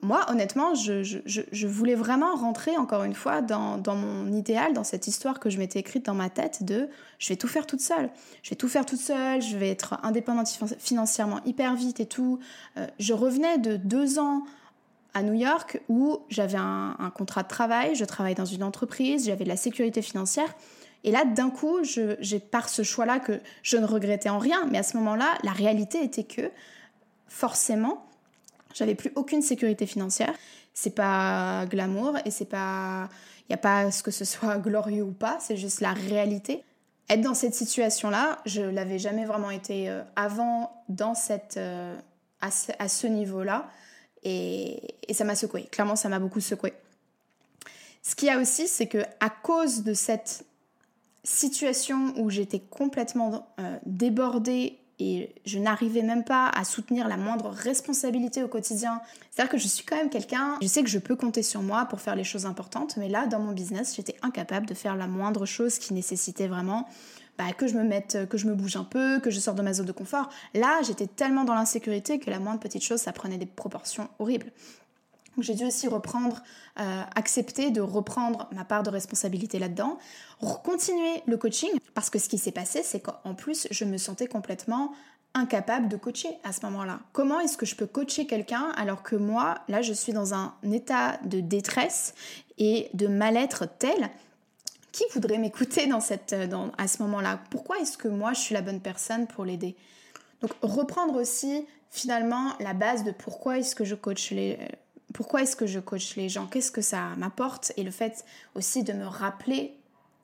Moi, 0.00 0.24
honnêtement, 0.30 0.74
je, 0.74 1.66
voulais 1.66 1.94
vraiment 1.94 2.36
rentrer 2.36 2.74
encore 2.78 3.04
une 3.04 3.12
fois 3.14 3.42
dans, 3.42 3.82
mon 3.86 4.32
idéal, 4.32 4.72
dans 4.72 4.84
cette 4.84 5.08
histoire 5.08 5.40
que 5.40 5.50
je 5.50 5.58
m'étais 5.58 5.78
écrite 5.78 6.06
dans 6.06 6.14
ma 6.14 6.30
tête 6.30 6.62
de 6.62 6.88
je 7.18 7.28
vais 7.28 7.36
tout 7.36 7.48
faire 7.48 7.66
toute 7.66 7.80
seule. 7.80 8.08
Je 8.42 8.50
vais 8.50 8.56
tout 8.56 8.68
faire 8.68 8.86
toute 8.86 9.00
seule, 9.00 9.42
je 9.42 9.56
vais 9.56 9.70
être 9.70 9.98
indépendante 10.02 10.48
financièrement 10.78 11.40
hyper 11.44 11.74
vite 11.74 12.00
et 12.00 12.06
tout. 12.06 12.38
je 12.98 13.14
revenais 13.14 13.56
de 13.56 13.76
deux 13.76 14.18
ans 14.18 14.44
à 15.14 15.22
New 15.22 15.34
York 15.34 15.80
où 15.88 16.18
j'avais 16.28 16.58
un, 16.58 17.12
contrat 17.14 17.42
de 17.42 17.48
travail, 17.48 17.94
je 17.94 18.04
travaille 18.04 18.34
dans 18.34 18.44
une 18.44 18.62
entreprise, 18.62 19.26
j'avais 19.26 19.44
de 19.44 19.48
la 19.48 19.56
sécurité 19.56 20.02
financière. 20.02 20.54
Et 21.04 21.10
là, 21.10 21.24
d'un 21.24 21.50
coup, 21.50 21.78
j'ai 21.82 22.38
par 22.38 22.68
ce 22.68 22.82
choix-là 22.82 23.20
que 23.20 23.40
je 23.62 23.76
ne 23.76 23.86
regrettais 23.86 24.28
en 24.28 24.38
rien, 24.38 24.66
mais 24.70 24.78
à 24.78 24.82
ce 24.82 24.96
moment-là, 24.96 25.34
la 25.42 25.52
réalité 25.52 26.02
était 26.02 26.24
que 26.24 26.50
forcément, 27.28 28.06
j'avais 28.74 28.94
plus 28.94 29.12
aucune 29.14 29.42
sécurité 29.42 29.86
financière. 29.86 30.32
C'est 30.72 30.94
pas 30.94 31.66
glamour 31.66 32.16
et 32.24 32.30
c'est 32.30 32.44
pas, 32.48 33.08
il 33.48 33.52
y 33.52 33.54
a 33.54 33.58
pas 33.58 33.90
ce 33.90 34.02
que 34.02 34.10
ce 34.10 34.24
soit 34.24 34.58
glorieux 34.58 35.04
ou 35.04 35.12
pas, 35.12 35.38
c'est 35.40 35.56
juste 35.56 35.80
la 35.80 35.92
réalité. 35.92 36.64
Être 37.10 37.20
dans 37.20 37.34
cette 37.34 37.54
situation-là, 37.54 38.38
je 38.46 38.62
l'avais 38.62 38.98
jamais 38.98 39.26
vraiment 39.26 39.50
été 39.50 39.90
euh, 39.90 40.02
avant 40.16 40.84
dans 40.88 41.14
cette, 41.14 41.58
euh, 41.58 41.94
à 42.40 42.88
ce, 42.88 43.06
niveau-là, 43.06 43.68
et, 44.24 44.96
ça 45.12 45.24
m'a 45.24 45.34
secoué. 45.34 45.64
Clairement, 45.70 45.96
ça 45.96 46.08
m'a 46.08 46.18
beaucoup 46.18 46.40
secoué. 46.40 46.72
Ce 48.02 48.14
qu'il 48.14 48.28
y 48.28 48.30
a 48.30 48.38
aussi, 48.38 48.68
c'est 48.68 48.86
que 48.86 48.98
à 49.20 49.30
cause 49.30 49.82
de 49.82 49.94
cette 49.94 50.44
situation 51.22 52.14
où 52.18 52.30
j'étais 52.30 52.60
complètement 52.60 53.46
euh, 53.58 53.78
débordée 53.86 54.78
et 54.98 55.34
je 55.44 55.58
n'arrivais 55.58 56.02
même 56.02 56.24
pas 56.24 56.48
à 56.48 56.64
soutenir 56.64 57.08
la 57.08 57.16
moindre 57.16 57.48
responsabilité 57.48 58.42
au 58.42 58.48
quotidien. 58.48 59.00
C'est-à-dire 59.30 59.50
que 59.50 59.58
je 59.58 59.66
suis 59.66 59.84
quand 59.84 59.96
même 59.96 60.10
quelqu'un, 60.10 60.56
je 60.62 60.68
sais 60.68 60.82
que 60.82 60.90
je 60.90 60.98
peux 60.98 61.16
compter 61.16 61.42
sur 61.42 61.62
moi 61.62 61.86
pour 61.86 62.00
faire 62.00 62.14
les 62.14 62.24
choses 62.24 62.46
importantes, 62.46 62.96
mais 62.96 63.08
là, 63.08 63.26
dans 63.26 63.40
mon 63.40 63.52
business, 63.52 63.96
j'étais 63.96 64.16
incapable 64.22 64.66
de 64.66 64.74
faire 64.74 64.96
la 64.96 65.06
moindre 65.06 65.46
chose 65.46 65.78
qui 65.78 65.94
nécessitait 65.94 66.46
vraiment 66.46 66.88
bah, 67.38 67.52
que 67.52 67.66
je 67.66 67.74
me 67.74 67.82
mette, 67.82 68.28
que 68.28 68.38
je 68.38 68.46
me 68.46 68.54
bouge 68.54 68.76
un 68.76 68.84
peu, 68.84 69.20
que 69.20 69.30
je 69.30 69.40
sorte 69.40 69.56
de 69.56 69.62
ma 69.62 69.72
zone 69.72 69.86
de 69.86 69.92
confort. 69.92 70.28
Là, 70.54 70.80
j'étais 70.82 71.06
tellement 71.06 71.44
dans 71.44 71.54
l'insécurité 71.54 72.18
que 72.18 72.30
la 72.30 72.38
moindre 72.38 72.60
petite 72.60 72.82
chose, 72.82 73.00
ça 73.00 73.12
prenait 73.12 73.38
des 73.38 73.46
proportions 73.46 74.08
horribles. 74.18 74.52
J'ai 75.38 75.54
dû 75.54 75.64
aussi 75.64 75.88
reprendre, 75.88 76.42
euh, 76.78 77.02
accepter 77.16 77.70
de 77.70 77.80
reprendre 77.80 78.48
ma 78.52 78.64
part 78.64 78.82
de 78.84 78.90
responsabilité 78.90 79.58
là-dedans, 79.58 79.98
continuer 80.62 81.22
le 81.26 81.36
coaching, 81.36 81.70
parce 81.94 82.08
que 82.10 82.18
ce 82.18 82.28
qui 82.28 82.38
s'est 82.38 82.52
passé, 82.52 82.82
c'est 82.84 83.00
qu'en 83.00 83.34
plus, 83.34 83.66
je 83.70 83.84
me 83.84 83.98
sentais 83.98 84.28
complètement 84.28 84.92
incapable 85.34 85.88
de 85.88 85.96
coacher 85.96 86.28
à 86.44 86.52
ce 86.52 86.64
moment-là. 86.66 87.00
Comment 87.12 87.40
est-ce 87.40 87.56
que 87.56 87.66
je 87.66 87.74
peux 87.74 87.86
coacher 87.86 88.26
quelqu'un 88.26 88.70
alors 88.76 89.02
que 89.02 89.16
moi, 89.16 89.58
là, 89.66 89.82
je 89.82 89.92
suis 89.92 90.12
dans 90.12 90.34
un 90.34 90.54
état 90.70 91.18
de 91.24 91.40
détresse 91.40 92.14
et 92.58 92.88
de 92.94 93.08
mal-être 93.08 93.66
tel 93.78 94.10
qui 94.94 95.02
voudrait 95.12 95.38
m'écouter 95.38 95.88
dans 95.88 96.00
cette, 96.00 96.34
dans, 96.48 96.70
à 96.78 96.86
ce 96.86 97.02
moment-là? 97.02 97.40
Pourquoi 97.50 97.80
est-ce 97.80 97.98
que 97.98 98.06
moi, 98.06 98.32
je 98.32 98.38
suis 98.38 98.54
la 98.54 98.62
bonne 98.62 98.80
personne 98.80 99.26
pour 99.26 99.44
l'aider? 99.44 99.76
Donc, 100.40 100.52
reprendre 100.62 101.16
aussi 101.20 101.66
finalement 101.90 102.52
la 102.60 102.74
base 102.74 103.02
de 103.02 103.10
pourquoi 103.10 103.58
est-ce 103.58 103.74
que 103.74 103.84
je 103.84 103.96
coach 103.96 104.30
les, 104.30 104.56
pourquoi 105.12 105.42
est-ce 105.42 105.56
que 105.56 105.66
je 105.66 105.80
les 106.16 106.28
gens? 106.28 106.46
Qu'est-ce 106.46 106.70
que 106.70 106.80
ça 106.80 107.08
m'apporte? 107.16 107.72
Et 107.76 107.82
le 107.82 107.90
fait 107.90 108.24
aussi 108.54 108.84
de 108.84 108.92
me 108.92 109.06
rappeler 109.06 109.76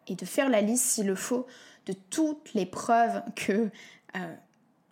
et 0.07 0.15
de 0.15 0.25
faire 0.25 0.49
la 0.49 0.61
liste 0.61 0.85
s'il 0.85 1.07
le 1.07 1.17
faut 1.17 1.47
de 1.87 1.93
toutes 1.93 2.55
les 2.55 2.67
preuves 2.67 3.23
que 3.35 3.71
euh, 4.17 4.35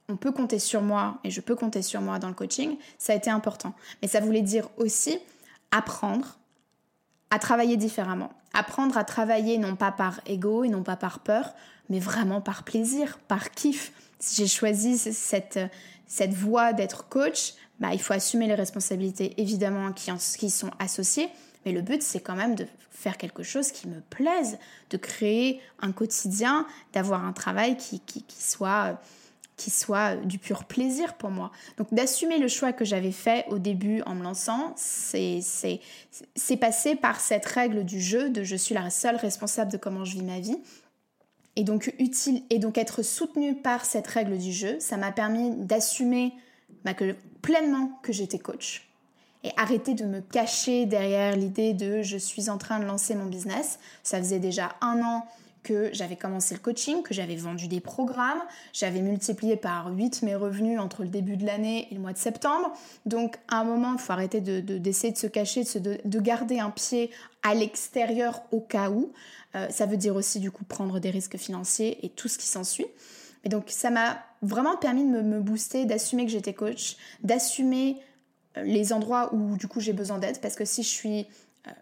on 0.09 0.17
peut 0.17 0.33
compter 0.33 0.59
sur 0.59 0.83
moi 0.83 1.19
et 1.23 1.31
je 1.31 1.41
peux 1.41 1.55
compter 1.55 1.83
sur 1.83 2.01
moi 2.01 2.19
dans 2.19 2.29
le 2.29 2.35
coaching, 2.35 2.79
ça 2.99 3.13
a 3.13 3.17
été 3.17 3.31
important. 3.31 3.75
Mais 4.03 4.09
ça 4.09 4.19
voulait 4.19 4.43
dire 4.43 4.69
aussi 4.77 5.21
apprendre 5.71 6.38
à 7.31 7.39
travailler 7.39 7.77
différemment. 7.77 8.31
Apprendre 8.55 8.97
à 8.97 9.05
travailler 9.05 9.59
non 9.59 9.77
pas 9.77 9.93
par 9.93 10.21
ego 10.27 10.65
et 10.65 10.69
non 10.69 10.83
pas 10.83 10.97
par 10.97 11.21
peur, 11.21 11.55
mais 11.89 12.01
vraiment 12.01 12.41
par 12.41 12.63
plaisir, 12.63 13.19
par 13.29 13.51
kiff. 13.51 13.93
Si 14.19 14.43
j'ai 14.43 14.49
choisi 14.49 14.99
cette, 14.99 15.61
cette 16.07 16.35
voie 16.35 16.73
d'être 16.73 17.09
coach, 17.09 17.55
bah, 17.81 17.91
il 17.93 18.01
faut 18.01 18.15
assumer 18.15 18.47
les 18.47 18.55
responsabilités 18.55 19.41
évidemment 19.41 19.93
qui, 19.93 20.11
qui 20.39 20.51
sont 20.51 20.71
associées, 20.79 21.29
mais 21.65 21.73
le 21.73 21.83
but 21.83 22.03
c'est 22.03 22.21
quand 22.21 22.35
même 22.35 22.55
de 22.55 22.67
faire 22.91 23.17
quelque 23.17 23.45
chose 23.45 23.71
qui 23.71 23.87
me 23.87 24.01
plaise, 24.01 24.59
de 24.91 24.97
créer 24.97 25.61
un 25.81 25.93
quotidien, 25.93 26.67
d'avoir 26.93 27.25
un 27.25 27.33
travail 27.33 27.77
qui, 27.77 28.01
qui, 28.01 28.25
soit 28.29 29.01
qui 29.59 29.71
soit 29.71 30.17
du 30.17 30.39
pur 30.39 30.65
plaisir 30.65 31.15
pour 31.15 31.29
moi. 31.29 31.51
Donc 31.77 31.93
d'assumer 31.93 32.39
le 32.39 32.49
choix 32.49 32.73
que 32.73 32.87
j'avais 32.87 33.13
fait 33.13 33.45
au 33.51 33.59
début 33.59 34.01
en 34.07 34.15
me 34.15 34.23
lançant, 34.23 34.73
c'est 34.77 35.41
passé 36.59 36.95
par 36.95 37.21
cette 37.21 37.45
règle 37.45 37.85
du 37.85 38.01
jeu 38.01 38.31
de 38.31 38.43
je 38.43 38.57
suis 38.57 38.75
la 38.75 38.89
seule 38.89 39.17
responsable 39.17 39.71
de 39.71 39.77
comment 39.77 40.07
je 40.07 40.15
vis 40.15 40.23
ma 40.23 40.41
vie. 40.41 40.57
Et 41.57 41.65
donc 41.65 41.93
utile 41.99 42.45
et 42.51 42.59
donc 42.61 42.79
être 42.79 43.03
soutenue 43.03 43.57
par 43.57 43.85
cette 43.85 44.07
règle 44.07 44.39
du 44.39 44.53
jeu, 44.53 44.77
ça 44.79 44.97
m'a 44.97 45.11
permis 45.13 45.51
d'assumer 45.57 46.33
pleinement 47.43 47.99
que 48.03 48.13
j'étais 48.13 48.39
coach 48.39 48.89
et 49.45 49.51
arrêter 49.57 49.95
de 49.95 50.05
me 50.05 50.21
cacher 50.21 50.87
derrière 50.87 51.37
l'idée 51.37 51.73
de 51.73 52.03
je 52.03 52.17
suis 52.17 52.49
en 52.49 52.59
train 52.59 52.79
de 52.79 52.85
lancer 52.85 53.15
mon 53.15 53.27
business. 53.27 53.79
Ça 54.03 54.19
faisait 54.19 54.39
déjà 54.39 54.77
un 54.81 55.03
an 55.03 55.27
que 55.69 55.91
j'avais 55.93 56.17
commencé 56.17 56.55
le 56.55 56.61
coaching, 56.61 57.03
que 57.03 57.13
j'avais 57.13 57.37
vendu 57.37 57.69
des 57.69 57.81
programmes, 57.81 58.41
j'avais 58.73 59.03
multiplié 59.03 59.57
par 59.57 59.93
8 59.93 60.23
mes 60.23 60.35
revenus 60.35 60.81
entre 60.81 61.03
le 61.03 61.09
début 61.09 61.37
de 61.37 61.45
l'année 61.45 61.89
et 61.91 61.95
le 61.95 62.01
mois 62.01 62.15
de 62.15 62.19
septembre. 62.19 62.73
Donc 63.05 63.37
à 63.49 63.61
un 63.61 63.65
moment, 63.65 63.93
il 63.93 63.99
faut 63.99 64.13
arrêter 64.13 64.41
d'essayer 64.41 65.13
de, 65.13 65.15
de, 65.15 65.21
se 65.21 65.27
cacher, 65.27 65.65
de, 65.65 65.99
de, 66.03 66.21
garder 66.21 66.59
un 66.59 66.71
pied 66.71 67.11
à 67.43 67.55
l'extérieur 67.55 68.43
au 68.51 68.61
cas 68.61 68.89
où. 68.89 69.13
Euh, 69.55 69.69
ça 69.69 69.85
veut 69.85 69.99
dire 69.99 70.17
aussi 70.17 70.41
du 70.41 70.51
coup 70.51 70.65
prendre 70.65 71.01
des 71.01 71.11
risques 71.11 71.37
financiers 71.37 72.05
et 72.05 72.09
tout 72.09 72.29
ce 72.29 72.39
qui 72.39 72.47
s'ensuit. 72.47 72.87
Et 73.45 73.51
donc 73.51 73.65
ça 73.69 73.91
m'a 73.91 74.23
vraiment 74.41 74.77
permis 74.79 75.05
de 75.05 75.21
me, 75.21 75.41
booster, 75.41 75.85
d'assumer 75.85 76.25
que 76.25 76.33
j'étais 76.33 76.55
coach, 76.55 76.97
d'assumer 77.23 77.99
euh, 78.57 78.63
les 78.63 78.93
endroits 78.95 79.35
où 79.35 79.57
du 79.57 79.69
coup 79.69 79.81
j'ai 79.81 79.93
besoin 79.93 80.19
d'aide 80.19 80.41
parce 80.41 80.55
que 80.55 80.65
si 80.65 80.83
je 80.83 80.89
suis 80.89 81.27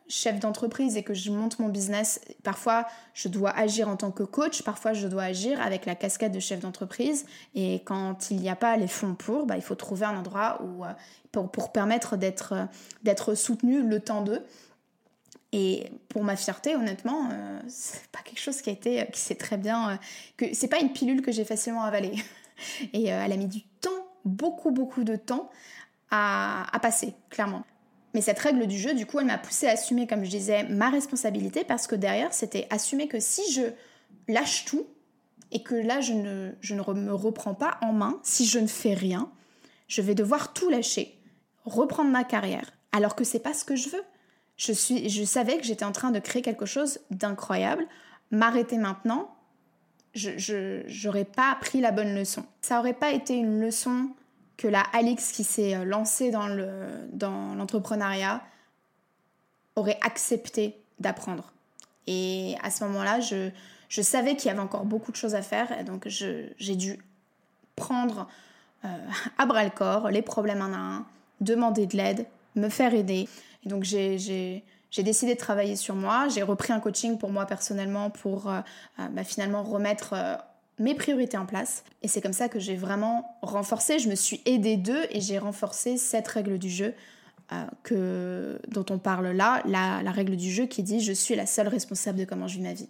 chef 0.09 0.41
d'entreprise 0.41 0.97
et 0.97 1.03
que 1.03 1.15
je 1.15 1.31
monte 1.31 1.59
mon 1.59 1.69
business, 1.69 2.21
parfois 2.43 2.87
je 3.15 3.29
dois 3.29 3.51
agir 3.51 3.89
en 3.89 3.97
tant 3.97 4.11
que 4.11 4.23
coach, 4.23 4.63
parfois 4.63 4.93
je 4.93 5.07
dois 5.07 5.25
agir 5.25 5.61
avec 5.61 5.87
la 5.87 5.95
casquette 5.95 6.33
de 6.33 6.41
chef 6.41 6.61
d'entreprise 6.61 7.25
et 7.55 7.83
quand 7.85 8.31
il 8.31 8.39
n'y 8.39 8.49
a 8.49 8.57
pas 8.57 8.77
les 8.77 8.89
fonds 8.89 9.15
pour, 9.15 9.47
bah, 9.47 9.57
il 9.57 9.63
faut 9.63 9.75
trouver 9.77 10.07
un 10.07 10.17
endroit 10.17 10.61
où, 10.63 10.85
euh, 10.85 10.93
pour, 11.45 11.73
permettre 11.73 12.17
d'être, 12.17 12.55
d'être 13.03 13.35
soutenu 13.35 13.83
le 13.83 14.01
temps 14.01 14.23
d'eux. 14.23 14.43
Et 15.53 15.91
pour 16.09 16.25
ma 16.25 16.37
fierté, 16.37 16.77
honnêtement, 16.77 17.29
euh, 17.31 17.61
c'est 17.69 18.07
pas 18.09 18.19
quelque 18.25 18.41
chose 18.41 18.61
qui 18.61 18.71
a 18.71 18.73
été, 18.73 19.07
qui 19.13 19.21
s'est 19.21 19.37
très 19.37 19.57
bien, 19.57 19.91
euh, 19.91 19.97
que 20.37 20.47
c'est 20.53 20.69
pas 20.69 20.81
une 20.81 20.93
pilule 20.93 21.23
que 21.23 21.33
j'ai 21.33 21.45
facilement 21.45 21.83
avalée. 21.83 22.15
Et 22.93 23.13
euh, 23.13 23.23
elle 23.25 23.33
a 23.33 23.37
mis 23.37 23.47
du 23.47 23.63
temps, 23.63 23.91
beaucoup 24.25 24.71
beaucoup 24.71 25.05
de 25.05 25.17
temps 25.17 25.51
à, 26.11 26.67
passer, 26.83 27.15
clairement. 27.31 27.65
Mais 28.17 28.23
cette 28.23 28.39
règle 28.39 28.67
du 28.67 28.79
jeu, 28.79 28.95
du 28.95 29.05
coup, 29.05 29.21
elle 29.21 29.27
m'a 29.27 29.37
poussé 29.37 29.67
à 29.67 29.73
assumer, 29.73 30.07
comme 30.07 30.25
je 30.25 30.31
disais, 30.31 30.65
ma 30.65 30.89
responsabilité 30.89 31.65
parce 31.65 31.87
que 31.87 31.95
derrière, 31.95 32.33
c'était 32.33 32.67
assumer 32.71 33.09
que 33.09 33.21
si 33.21 33.43
je 33.53 33.65
lâche 34.27 34.65
tout 34.65 34.87
et 35.53 35.63
que 35.63 35.75
là, 35.75 36.01
je 36.01 36.15
ne, 36.15 36.53
je 36.63 36.75
ne 36.75 36.81
me 36.95 37.13
reprends 37.13 37.53
pas 37.53 37.77
en 37.83 37.93
main, 37.93 38.19
si 38.23 38.47
je 38.47 38.59
ne 38.59 38.69
fais 38.69 38.95
rien, 38.95 39.31
je 39.87 40.01
vais 40.01 40.15
devoir 40.15 40.55
tout 40.55 40.71
lâcher, 40.71 41.21
reprendre 41.67 42.11
ma 42.11 42.25
carrière, 42.25 42.73
alors 42.91 43.17
que 43.17 43.23
c'est 43.23 43.39
pas 43.39 43.53
ce 43.53 43.67
que 43.67 43.77
je 43.77 43.91
veux. 43.91 44.05
Je, 44.57 44.73
suis, 44.73 45.11
je 45.11 45.25
savais 45.25 45.59
que 45.59 45.65
j'étais 45.65 45.85
en 45.85 45.93
train 45.93 46.11
de 46.11 46.19
créer 46.19 46.41
quelque 46.41 46.65
chose 46.65 47.01
d'incroyable. 47.11 47.87
M'arrêter 48.31 48.79
maintenant, 48.79 49.37
je 50.15 51.05
n'aurais 51.05 51.27
pas 51.27 51.51
appris 51.51 51.83
la 51.83 51.93
bonne 51.93 52.15
leçon. 52.15 52.47
Ça 52.63 52.77
n'aurait 52.77 52.95
pas 52.95 53.13
été 53.13 53.35
une 53.35 53.61
leçon 53.61 54.09
que 54.57 54.69
la 54.69 54.81
Alix 54.93 55.33
qui 55.33 55.45
s'est 55.45 55.77
euh, 55.77 55.85
lancée 55.85 56.31
dans 56.31 56.49
l'entrepreneuriat 57.57 58.43
dans 59.75 59.83
aurait 59.83 59.99
accepté 60.03 60.77
d'apprendre. 60.99 61.53
Et 62.07 62.57
à 62.63 62.71
ce 62.71 62.85
moment-là, 62.85 63.21
je, 63.21 63.51
je 63.89 64.03
savais 64.03 64.37
qu'il 64.37 64.47
y 64.47 64.51
avait 64.51 64.61
encore 64.61 64.85
beaucoup 64.85 65.13
de 65.13 65.17
choses 65.17 65.35
à 65.35 65.43
faire, 65.43 65.79
et 65.79 65.85
donc 65.85 66.09
j'ai 66.09 66.77
dû 66.77 66.99
prendre 67.75 68.29
euh, 68.85 68.89
à 69.39 69.47
bras 69.47 69.65
le 69.65 69.71
corps 69.71 70.11
les 70.11 70.23
problèmes 70.23 70.63
un 70.63 70.73
à 70.73 70.77
un, 70.77 71.07
demander 71.41 71.87
de 71.87 71.97
l'aide, 71.97 72.27
me 72.55 72.69
faire 72.69 72.95
aider. 72.95 73.29
Et 73.65 73.69
donc 73.69 73.85
j'ai 73.85 74.63
décidé 74.99 75.35
de 75.35 75.39
travailler 75.39 75.77
sur 75.77 75.95
moi. 75.95 76.29
J'ai 76.29 76.43
repris 76.43 76.73
un 76.73 76.81
coaching 76.81 77.19
pour 77.19 77.31
moi 77.31 77.47
personnellement 77.47 78.11
pour 78.11 78.51
euh, 78.51 78.61
bah, 79.11 79.25
finalement 79.25 79.63
remettre 79.63 80.15
mes 80.79 80.95
priorités 80.95 81.37
en 81.37 81.47
place. 81.47 81.85
Et 82.03 82.09
c'est 82.09 82.21
comme 82.21 82.33
ça 82.33 82.49
que 82.49 82.59
j'ai 82.59 82.77
vraiment 82.77 83.39
renforcé. 83.43 83.99
Je 83.99 84.09
me 84.09 84.15
suis 84.15 84.43
aidée 84.45 84.77
d'eux 84.77 85.07
et 85.11 85.21
j'ai 85.21 85.39
renforcé 85.39 85.97
cette 85.97 86.29
règle 86.29 86.59
du 86.59 86.71
jeu 86.71 86.95
que, 87.85 88.61
dont 88.69 88.85
on 88.91 88.99
parle 88.99 89.29
là, 89.29 89.63
la, 89.67 90.11
règle 90.11 90.37
du 90.37 90.51
jeu 90.51 90.67
qui 90.67 90.83
dit 90.83 91.01
je 91.01 91.13
suis 91.13 91.37
la 91.37 91.47
seule 91.47 91.69
responsable 91.69 92.19
de 92.19 92.25
comment 92.25 92.49
je 92.49 92.57
vis 92.57 92.63
ma 92.63 92.73
vie. 92.73 92.89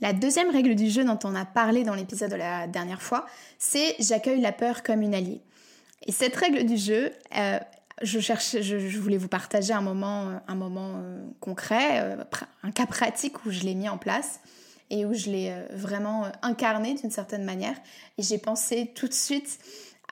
La 0.00 0.12
deuxième 0.12 0.50
règle 0.50 0.74
du 0.74 0.90
jeu 0.90 1.04
dont 1.04 1.18
on 1.22 1.34
a 1.36 1.44
parlé 1.44 1.84
dans 1.84 1.94
l'épisode 1.94 2.32
de 2.32 2.36
la 2.36 2.66
dernière 2.66 3.00
fois, 3.00 3.24
c'est 3.58 3.94
j'accueille 4.00 4.40
la 4.40 4.50
peur 4.50 4.82
comme 4.82 5.02
une 5.02 5.14
alliée. 5.14 5.40
Et 6.04 6.10
cette 6.10 6.34
règle 6.34 6.66
du 6.66 6.76
jeu, 6.76 7.12
je, 8.02 8.20
cherchais, 8.20 8.62
je, 8.62 8.98
voulais 8.98 9.16
vous 9.16 9.28
partager 9.28 9.72
un 9.72 9.80
moment, 9.80 10.28
euh, 10.28 10.36
un 10.48 10.54
moment 10.54 10.94
euh, 10.96 11.24
concret, 11.40 12.00
euh, 12.00 12.16
un 12.62 12.70
cas 12.70 12.86
pratique 12.86 13.44
où 13.44 13.50
je 13.50 13.60
l'ai 13.60 13.74
mis 13.74 13.88
en 13.88 13.98
place 13.98 14.40
et 14.92 15.06
où 15.06 15.14
je 15.14 15.30
l'ai 15.30 15.52
vraiment 15.70 16.26
incarné 16.42 16.94
d'une 16.94 17.10
certaine 17.10 17.44
manière. 17.44 17.74
Et 18.18 18.22
j'ai 18.22 18.38
pensé 18.38 18.92
tout 18.94 19.08
de 19.08 19.14
suite 19.14 19.58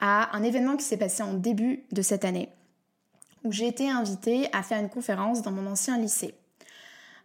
à 0.01 0.35
un 0.35 0.43
événement 0.43 0.77
qui 0.77 0.85
s'est 0.85 0.97
passé 0.97 1.23
en 1.23 1.35
début 1.35 1.85
de 1.93 2.01
cette 2.01 2.25
année, 2.25 2.49
où 3.45 3.53
j'ai 3.53 3.69
été 3.69 3.89
invitée 3.89 4.49
à 4.53 4.63
faire 4.63 4.81
une 4.81 4.89
conférence 4.89 5.43
dans 5.43 5.53
mon 5.53 5.71
ancien 5.71 5.99
lycée. 5.99 6.35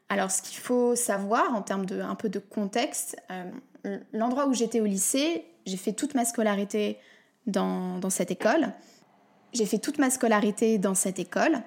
Alors, 0.10 0.30
ce 0.30 0.42
qu'il 0.42 0.58
faut 0.58 0.96
savoir 0.96 1.56
en 1.56 1.62
termes 1.62 1.86
de 1.86 2.02
un 2.02 2.16
peu 2.16 2.28
de 2.28 2.40
contexte, 2.40 3.16
l'endroit 4.12 4.48
où 4.48 4.54
j'étais 4.54 4.82
au 4.82 4.86
lycée, 4.86 5.46
j'ai 5.66 5.78
fait 5.78 5.94
toute 5.94 6.14
ma 6.14 6.26
scolarité 6.26 7.00
dans, 7.48 8.00
dans 8.00 8.10
cette 8.10 8.32
école. 8.32 8.74
J'ai 9.54 9.66
fait 9.66 9.80
toute 9.80 9.98
ma 9.98 10.10
scolarité 10.10 10.78
dans 10.78 10.94
cette 10.94 11.20
école. 11.20 11.62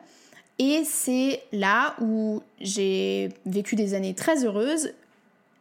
Et 0.59 0.85
c'est 0.85 1.43
là 1.53 1.95
où 2.01 2.43
j'ai 2.61 3.31
vécu 3.47 3.77
des 3.77 3.95
années 3.95 4.15
très 4.15 4.45
heureuses, 4.45 4.93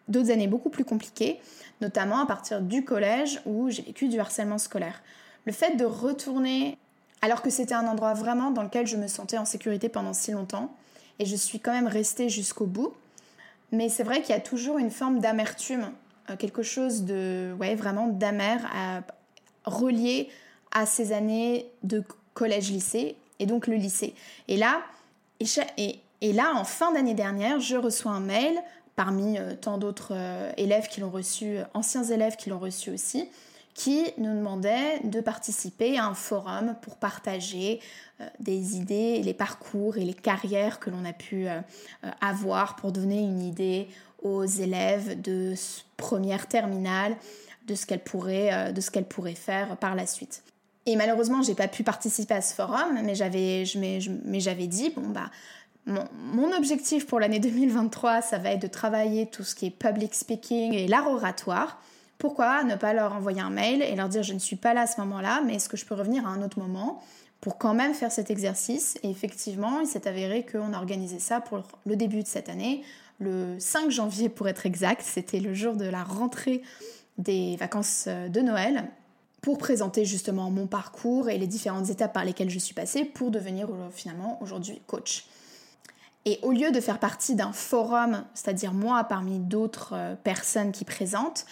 d'autres 0.08 0.32
années 0.32 0.48
beaucoup 0.48 0.70
plus 0.70 0.86
compliquées, 0.86 1.40
notamment 1.82 2.20
à 2.20 2.26
partir 2.26 2.62
du 2.62 2.84
collège 2.84 3.42
où 3.46 3.70
j'ai 3.70 3.84
vécu 3.84 4.08
du 4.08 4.20
harcèlement 4.20 4.58
scolaire. 4.58 5.02
Le 5.46 5.52
fait 5.52 5.76
de 5.76 5.86
retourner, 5.86 6.78
alors 7.22 7.42
que 7.42 7.50
c'était 7.50 7.74
un 7.74 7.88
endroit 7.88 8.14
vraiment 8.14 8.52
dans 8.52 8.64
lequel 8.64 8.88
je 8.88 8.98
me 8.98 9.08
sentais 9.08 9.38
en 9.38 9.46
sécurité 9.46 9.90
pendant 9.90 10.14
si 10.14 10.32
longtemps, 10.32 10.74
et 11.20 11.26
je 11.26 11.36
suis 11.36 11.60
quand 11.60 11.72
même 11.72 11.88
restée 11.88 12.30
jusqu'au 12.30 12.66
bout, 12.66 12.94
mais 13.72 13.90
c'est 13.90 14.04
vrai 14.04 14.22
qu'il 14.22 14.36
y 14.36 14.38
a 14.38 14.42
toujours 14.42 14.78
une 14.78 14.92
forme 14.92 15.20
d'amertume, 15.20 15.92
euh, 16.30 16.36
quelque 16.36 16.64
chose 16.64 17.04
de, 17.04 17.54
ouais, 17.60 17.76
vraiment 17.76 18.08
d'amer, 18.08 18.60
à, 18.74 19.02
relié 19.66 20.30
à 20.72 20.86
ces 20.86 21.12
années 21.12 21.68
de 21.84 22.04
collège-lycée 22.34 23.16
et 23.40 23.46
donc 23.46 23.68
le 23.68 23.76
lycée. 23.76 24.14
Et 24.48 24.58
là, 24.58 24.82
et, 25.78 26.00
et 26.22 26.34
là 26.34 26.54
en 26.56 26.64
fin 26.64 26.92
d'année 26.94 27.14
dernière, 27.14 27.60
je 27.60 27.76
reçois 27.76 28.12
un 28.12 28.20
mail 28.20 28.58
parmi 28.98 29.38
euh, 29.38 29.54
tant 29.56 29.78
d'autres 29.78 30.12
euh, 30.14 30.52
élèves 30.58 30.88
qui 30.88 31.00
l'ont 31.00 31.12
reçu, 31.12 31.58
euh, 31.58 31.64
anciens 31.76 32.04
élèves 32.04 32.36
qui 32.36 32.50
l'ont 32.50 32.60
reçu 32.60 32.90
aussi, 32.90 33.30
qui 33.76 34.04
nous 34.18 34.36
demandait 34.36 35.00
de 35.04 35.22
participer 35.22 36.00
à 36.00 36.08
un 36.08 36.16
forum 36.16 36.76
pour 36.82 36.96
partager 36.98 37.80
des 38.40 38.76
idées, 38.76 39.22
les 39.22 39.36
parcours 39.36 39.98
et 39.98 40.04
les 40.04 40.16
carrières 40.16 40.80
que 40.80 40.90
l'on 40.90 41.06
a 41.06 41.14
pu 41.14 41.46
avoir 42.20 42.76
pour 42.76 42.92
donner 42.92 43.20
une 43.20 43.44
idée 43.44 43.88
aux 44.24 44.46
élèves 44.46 45.22
de 45.22 45.54
première 45.96 46.48
terminale 46.48 47.16
de 47.68 47.76
ce 47.76 47.86
qu'elles 47.86 48.00
pourraient 48.00 49.36
faire 49.36 49.78
par 49.78 49.94
la 49.94 50.08
suite. 50.08 50.42
Et 50.88 50.96
malheureusement, 50.96 51.44
j'ai 51.44 51.54
pas 51.54 51.68
pu 51.68 51.84
participer 51.84 52.34
à 52.34 52.42
ce 52.42 52.56
forum, 52.56 53.00
mais 53.04 53.14
j'avais, 53.14 53.66
mais 53.76 54.40
j'avais 54.40 54.68
dit, 54.68 54.90
bon 54.90 55.10
bah, 55.10 55.30
mon, 55.88 56.52
objectif 56.56 57.08
pour 57.08 57.20
l'année 57.20 57.40
2023, 57.40 58.22
ça 58.22 58.38
va 58.38 58.52
être 58.52 58.62
de 58.62 58.68
travailler 58.68 59.26
tout 59.28 59.44
ce 59.44 59.56
qui 59.56 59.68
est 59.68 59.72
public 59.72 60.14
speaking 60.14 60.74
et 60.74 60.88
l'art 60.88 61.08
oratoire. 61.08 61.82
Pourquoi 62.18 62.64
ne 62.64 62.76
pas 62.76 62.94
leur 62.94 63.14
envoyer 63.14 63.42
un 63.42 63.50
mail 63.50 63.82
et 63.82 63.96
leur 63.96 64.10
dire 64.10 64.24
je 64.24 64.34
ne 64.34 64.40
suis 64.40 64.56
pas 64.56 64.74
là 64.74 64.82
à 64.82 64.88
ce 64.88 65.00
moment-là, 65.02 65.42
mais 65.46 65.56
est-ce 65.56 65.70
que 65.70 65.78
je 65.78 65.86
peux 65.86 65.96
revenir 65.96 66.28
à 66.28 66.30
un 66.30 66.42
autre 66.42 66.60
moment 66.60 67.02
pour 67.42 67.58
quand 67.58 67.74
même 67.74 67.94
faire 67.94 68.12
cet 68.12 68.32
exercice? 68.32 68.98
Et 69.04 69.10
effectivement, 69.10 69.80
il 69.80 69.88
s'est 69.88 70.08
avéré 70.08 70.46
qu'on 70.46 70.74
a 70.74 70.78
organisé 70.78 71.20
ça 71.20 71.42
pour 71.42 71.64
le 71.86 71.96
début 71.96 72.24
de 72.24 72.28
cette 72.28 72.50
année, 72.50 72.84
le 73.20 73.56
5 73.60 73.90
janvier 73.90 74.30
pour 74.30 74.48
être 74.48 74.66
exact, 74.66 75.02
c'était 75.04 75.40
le 75.40 75.54
jour 75.54 75.76
de 75.76 75.86
la 75.86 76.04
rentrée 76.04 76.62
des 77.18 77.56
vacances 77.56 78.06
euh, 78.08 78.30
de 78.30 78.42
Noël 78.42 78.90
pour 79.42 79.58
présenter 79.58 80.06
justement 80.06 80.52
mon 80.52 80.68
parcours 80.68 81.30
et 81.30 81.38
les 81.38 81.48
différentes 81.48 81.90
étapes 81.90 82.14
par 82.14 82.26
lesquelles 82.26 82.50
je 82.50 82.60
suis 82.60 82.74
passée 82.74 83.06
pour 83.06 83.32
devenir 83.32 83.70
euh, 83.70 83.90
finalement 83.92 84.38
aujourd'hui 84.42 84.82
coach. 84.86 85.26
Et 86.28 86.40
au 86.42 86.52
lieu 86.52 86.72
de 86.72 86.82
faire 86.82 87.00
partie 87.00 87.36
d'un 87.36 87.54
forum, 87.54 88.26
c'est-à-dire 88.34 88.74
moi 88.74 89.06
parmi 89.06 89.40
d'autres 89.40 89.94
euh, 89.94 90.16
personnes 90.22 90.74
qui 90.74 90.84
présentent, 90.84 91.46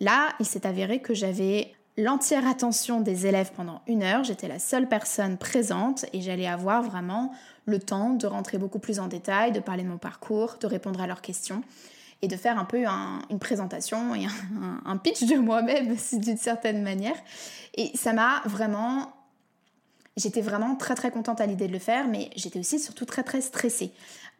là, 0.00 0.30
il 0.40 0.46
s'est 0.46 0.66
avéré 0.66 1.00
que 1.00 1.14
j'avais 1.14 1.72
l'entière 1.96 2.44
attention 2.44 3.00
des 3.00 3.28
élèves 3.28 3.52
pendant 3.54 3.82
une 3.86 4.02
heure. 4.02 4.24
J'étais 4.24 4.48
la 4.48 4.58
seule 4.58 4.88
personne 4.88 5.38
présente 5.38 6.06
et 6.12 6.22
j'allais 6.22 6.48
avoir 6.48 6.82
vraiment 6.82 7.30
le 7.66 7.78
temps 7.78 8.10
de 8.10 8.26
rentrer 8.26 8.58
beaucoup 8.58 8.80
plus 8.80 8.98
en 8.98 9.06
détail, 9.06 9.52
de 9.52 9.60
parler 9.60 9.84
de 9.84 9.88
mon 9.88 9.96
parcours, 9.96 10.56
de 10.60 10.66
répondre 10.66 11.00
à 11.00 11.06
leurs 11.06 11.22
questions 11.22 11.62
et 12.20 12.26
de 12.26 12.34
faire 12.34 12.58
un 12.58 12.64
peu 12.64 12.84
une 13.30 13.38
présentation 13.38 14.12
et 14.16 14.26
un, 14.84 14.96
pitch 14.96 15.22
de 15.22 15.36
moi-même 15.36 15.94
d'une 16.14 16.36
certaine 16.36 16.82
manière. 16.82 17.16
Et 17.76 17.96
ça 17.96 18.12
m'a 18.12 18.42
vraiment... 18.44 19.12
J'étais 20.16 20.40
vraiment 20.40 20.76
très 20.76 20.94
très 20.94 21.10
contente 21.10 21.40
à 21.40 21.46
l'idée 21.46 21.68
de 21.68 21.72
le 21.72 21.78
faire, 21.78 22.08
mais 22.08 22.30
j'étais 22.36 22.58
aussi 22.58 22.78
surtout 22.78 23.04
très 23.04 23.22
très 23.22 23.42
stressée. 23.42 23.92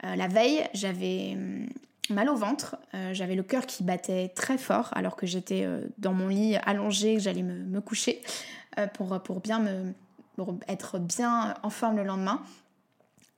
Euh, 0.05 0.17
la 0.17 0.27
veille, 0.27 0.67
j'avais 0.73 1.33
hum, 1.35 1.69
mal 2.09 2.31
au 2.31 2.35
ventre, 2.35 2.77
euh, 2.95 3.13
j'avais 3.13 3.35
le 3.35 3.43
cœur 3.43 3.67
qui 3.67 3.83
battait 3.83 4.29
très 4.35 4.57
fort 4.57 4.89
alors 4.93 5.17
que 5.17 5.27
j'étais 5.27 5.65
euh, 5.65 5.83
dans 5.99 6.15
mon 6.15 6.29
lit 6.29 6.57
allongée, 6.65 7.17
que 7.17 7.21
j'allais 7.21 7.43
me, 7.43 7.81
coucher 7.81 8.23
pour, 8.95 9.21
pour 9.23 9.41
bien 9.41 9.59
me, 9.59 9.93
être 10.69 10.99
bien 10.99 11.55
en 11.63 11.71
forme 11.71 11.97
le 11.97 12.05
lendemain. 12.05 12.43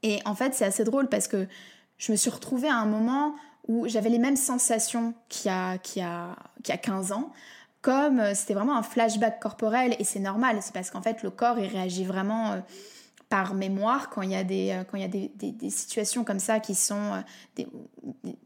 Et 0.05 0.21
en 0.25 0.35
fait, 0.35 0.55
c'est 0.55 0.65
assez 0.65 0.85
drôle 0.85 1.09
parce 1.09 1.27
que 1.27 1.47
je 1.97 2.13
me 2.13 2.17
suis 2.17 2.31
retrouvée 2.31 2.69
à 2.69 2.77
un 2.77 2.87
moment 2.87 3.35
où 3.67 3.89
j'avais 3.89 4.09
les 4.09 4.19
mêmes 4.19 4.37
sensations 4.37 5.15
qu'il 5.29 5.51
y 5.51 5.55
y 5.97 5.99
y 5.99 6.03
a 6.03 6.77
15 6.77 7.13
ans, 7.13 7.33
comme 7.89 8.21
euh, 8.21 8.35
c'était 8.35 8.53
vraiment 8.53 8.77
un 8.77 8.83
flashback 8.83 9.41
corporel, 9.41 9.97
et 9.99 10.05
c'est 10.05 10.19
normal, 10.19 10.59
c'est 10.61 10.75
parce 10.75 10.91
qu'en 10.91 11.01
fait 11.01 11.23
le 11.23 11.31
corps 11.31 11.59
il 11.59 11.69
réagit 11.69 12.05
vraiment 12.05 12.53
euh, 12.53 12.59
par 13.31 13.55
mémoire 13.55 14.11
quand 14.11 14.21
il 14.21 14.31
y 14.31 14.37
a 14.37 14.45
des, 14.45 14.73
euh, 14.73 15.71
situations 15.71 16.23
comme 16.23 16.39
ça 16.39 16.61
qui 16.61 16.75
sont 16.75 17.25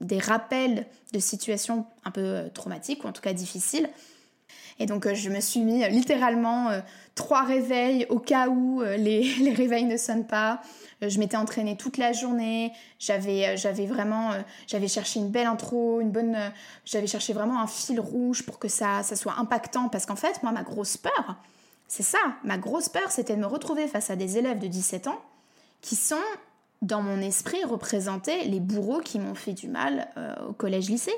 des, 0.00 0.18
rappels 0.20 0.87
de 1.12 1.18
situations 1.18 1.87
un 2.04 2.12
peu 2.12 2.50
traumatiques 2.54 3.02
ou 3.02 3.08
en 3.08 3.12
tout 3.12 3.20
cas 3.20 3.32
difficiles. 3.32 3.90
Et 4.78 4.86
donc 4.86 5.12
je 5.12 5.30
me 5.30 5.40
suis 5.40 5.60
mis 5.60 5.88
littéralement 5.88 6.70
trois 7.14 7.44
réveils 7.44 8.06
au 8.08 8.18
cas 8.18 8.48
où 8.48 8.82
les, 8.82 9.22
les 9.40 9.52
réveils 9.52 9.84
ne 9.84 9.96
sonnent 9.96 10.26
pas. 10.26 10.60
Euh, 11.02 11.08
je 11.08 11.18
m'étais 11.18 11.36
entraînée 11.36 11.76
toute 11.76 11.96
la 11.96 12.12
journée, 12.12 12.72
j'avais 12.98 13.48
euh, 13.48 13.56
j'avais 13.56 13.86
vraiment 13.86 14.32
euh, 14.32 14.40
j'avais 14.66 14.88
cherché 14.88 15.20
une 15.20 15.30
belle 15.30 15.46
intro, 15.46 16.00
une 16.00 16.10
bonne 16.10 16.36
j'avais 16.84 17.06
cherché 17.06 17.32
vraiment 17.32 17.60
un 17.60 17.66
fil 17.66 18.00
rouge 18.00 18.44
pour 18.44 18.58
que 18.58 18.68
ça 18.68 19.02
ça 19.02 19.16
soit 19.16 19.34
impactant 19.38 19.88
parce 19.88 20.06
qu'en 20.06 20.16
fait, 20.16 20.42
moi 20.42 20.52
ma 20.52 20.62
grosse 20.62 20.96
peur, 20.96 21.36
c'est 21.88 22.02
ça, 22.02 22.18
ma 22.44 22.58
grosse 22.58 22.88
peur, 22.88 23.10
c'était 23.10 23.34
de 23.36 23.40
me 23.40 23.46
retrouver 23.46 23.88
face 23.88 24.11
à 24.11 24.16
des 24.16 24.38
élèves 24.38 24.58
de 24.58 24.66
17 24.66 25.08
ans 25.08 25.20
qui 25.80 25.96
sont 25.96 26.16
dans 26.80 27.02
mon 27.02 27.20
esprit 27.20 27.62
représentés 27.64 28.44
les 28.44 28.61
bourreaux 28.61 29.00
qui 29.00 29.18
m'ont 29.18 29.35
fait 29.35 29.52
du 29.52 29.68
mal 29.68 30.08
au 30.48 30.52
collège-lycée. 30.52 31.14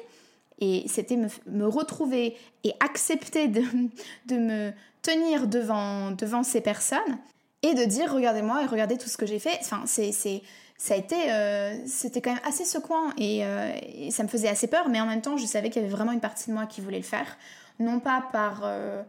Et 0.60 0.84
c'était 0.86 1.16
me, 1.16 1.66
retrouver 1.66 2.36
et 2.62 2.72
accepter 2.80 3.48
de, 3.48 3.62
de 4.26 4.36
me 4.36 4.72
tenir 5.02 5.46
devant, 5.46 6.10
devant 6.12 6.42
ces 6.42 6.60
personnes 6.60 7.18
et 7.62 7.74
de 7.74 7.84
dire 7.84 8.12
regardez-moi 8.12 8.62
et 8.62 8.66
regardez 8.66 8.98
tout 8.98 9.08
ce 9.08 9.16
que 9.16 9.26
j'ai 9.26 9.38
fait. 9.38 9.58
Enfin, 9.60 9.82
c'est, 9.86 10.12
c'est, 10.12 10.42
ça 10.76 10.94
a 10.94 10.96
été, 10.96 11.32
euh, 11.32 11.76
c'était 11.86 12.20
quand 12.20 12.34
même 12.34 12.42
assez 12.44 12.64
secouant 12.64 13.08
euh, 13.18 13.72
et, 13.82 14.10
ça 14.10 14.22
me 14.22 14.28
faisait 14.28 14.48
assez 14.48 14.66
peur, 14.66 14.88
mais 14.88 15.00
en 15.00 15.06
même 15.06 15.22
temps, 15.22 15.36
je 15.36 15.46
savais 15.46 15.70
qu'il 15.70 15.82
y 15.82 15.84
avait 15.84 15.94
vraiment 15.94 16.12
une 16.12 16.20
partie 16.20 16.50
de 16.50 16.54
moi 16.54 16.66
qui 16.66 16.80
voulait 16.80 16.98
le 16.98 17.04
faire, 17.04 17.38
non 17.78 18.00
pas 18.00 18.28
par, 18.32 18.60
euh, 18.64 19.02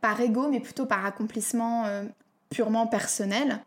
par 0.00 0.20
ego, 0.20 0.48
mais 0.48 0.60
plutôt 0.60 0.86
par 0.86 1.06
accomplissement 1.06 1.84
purement 2.50 2.86
personnel. 2.86 3.60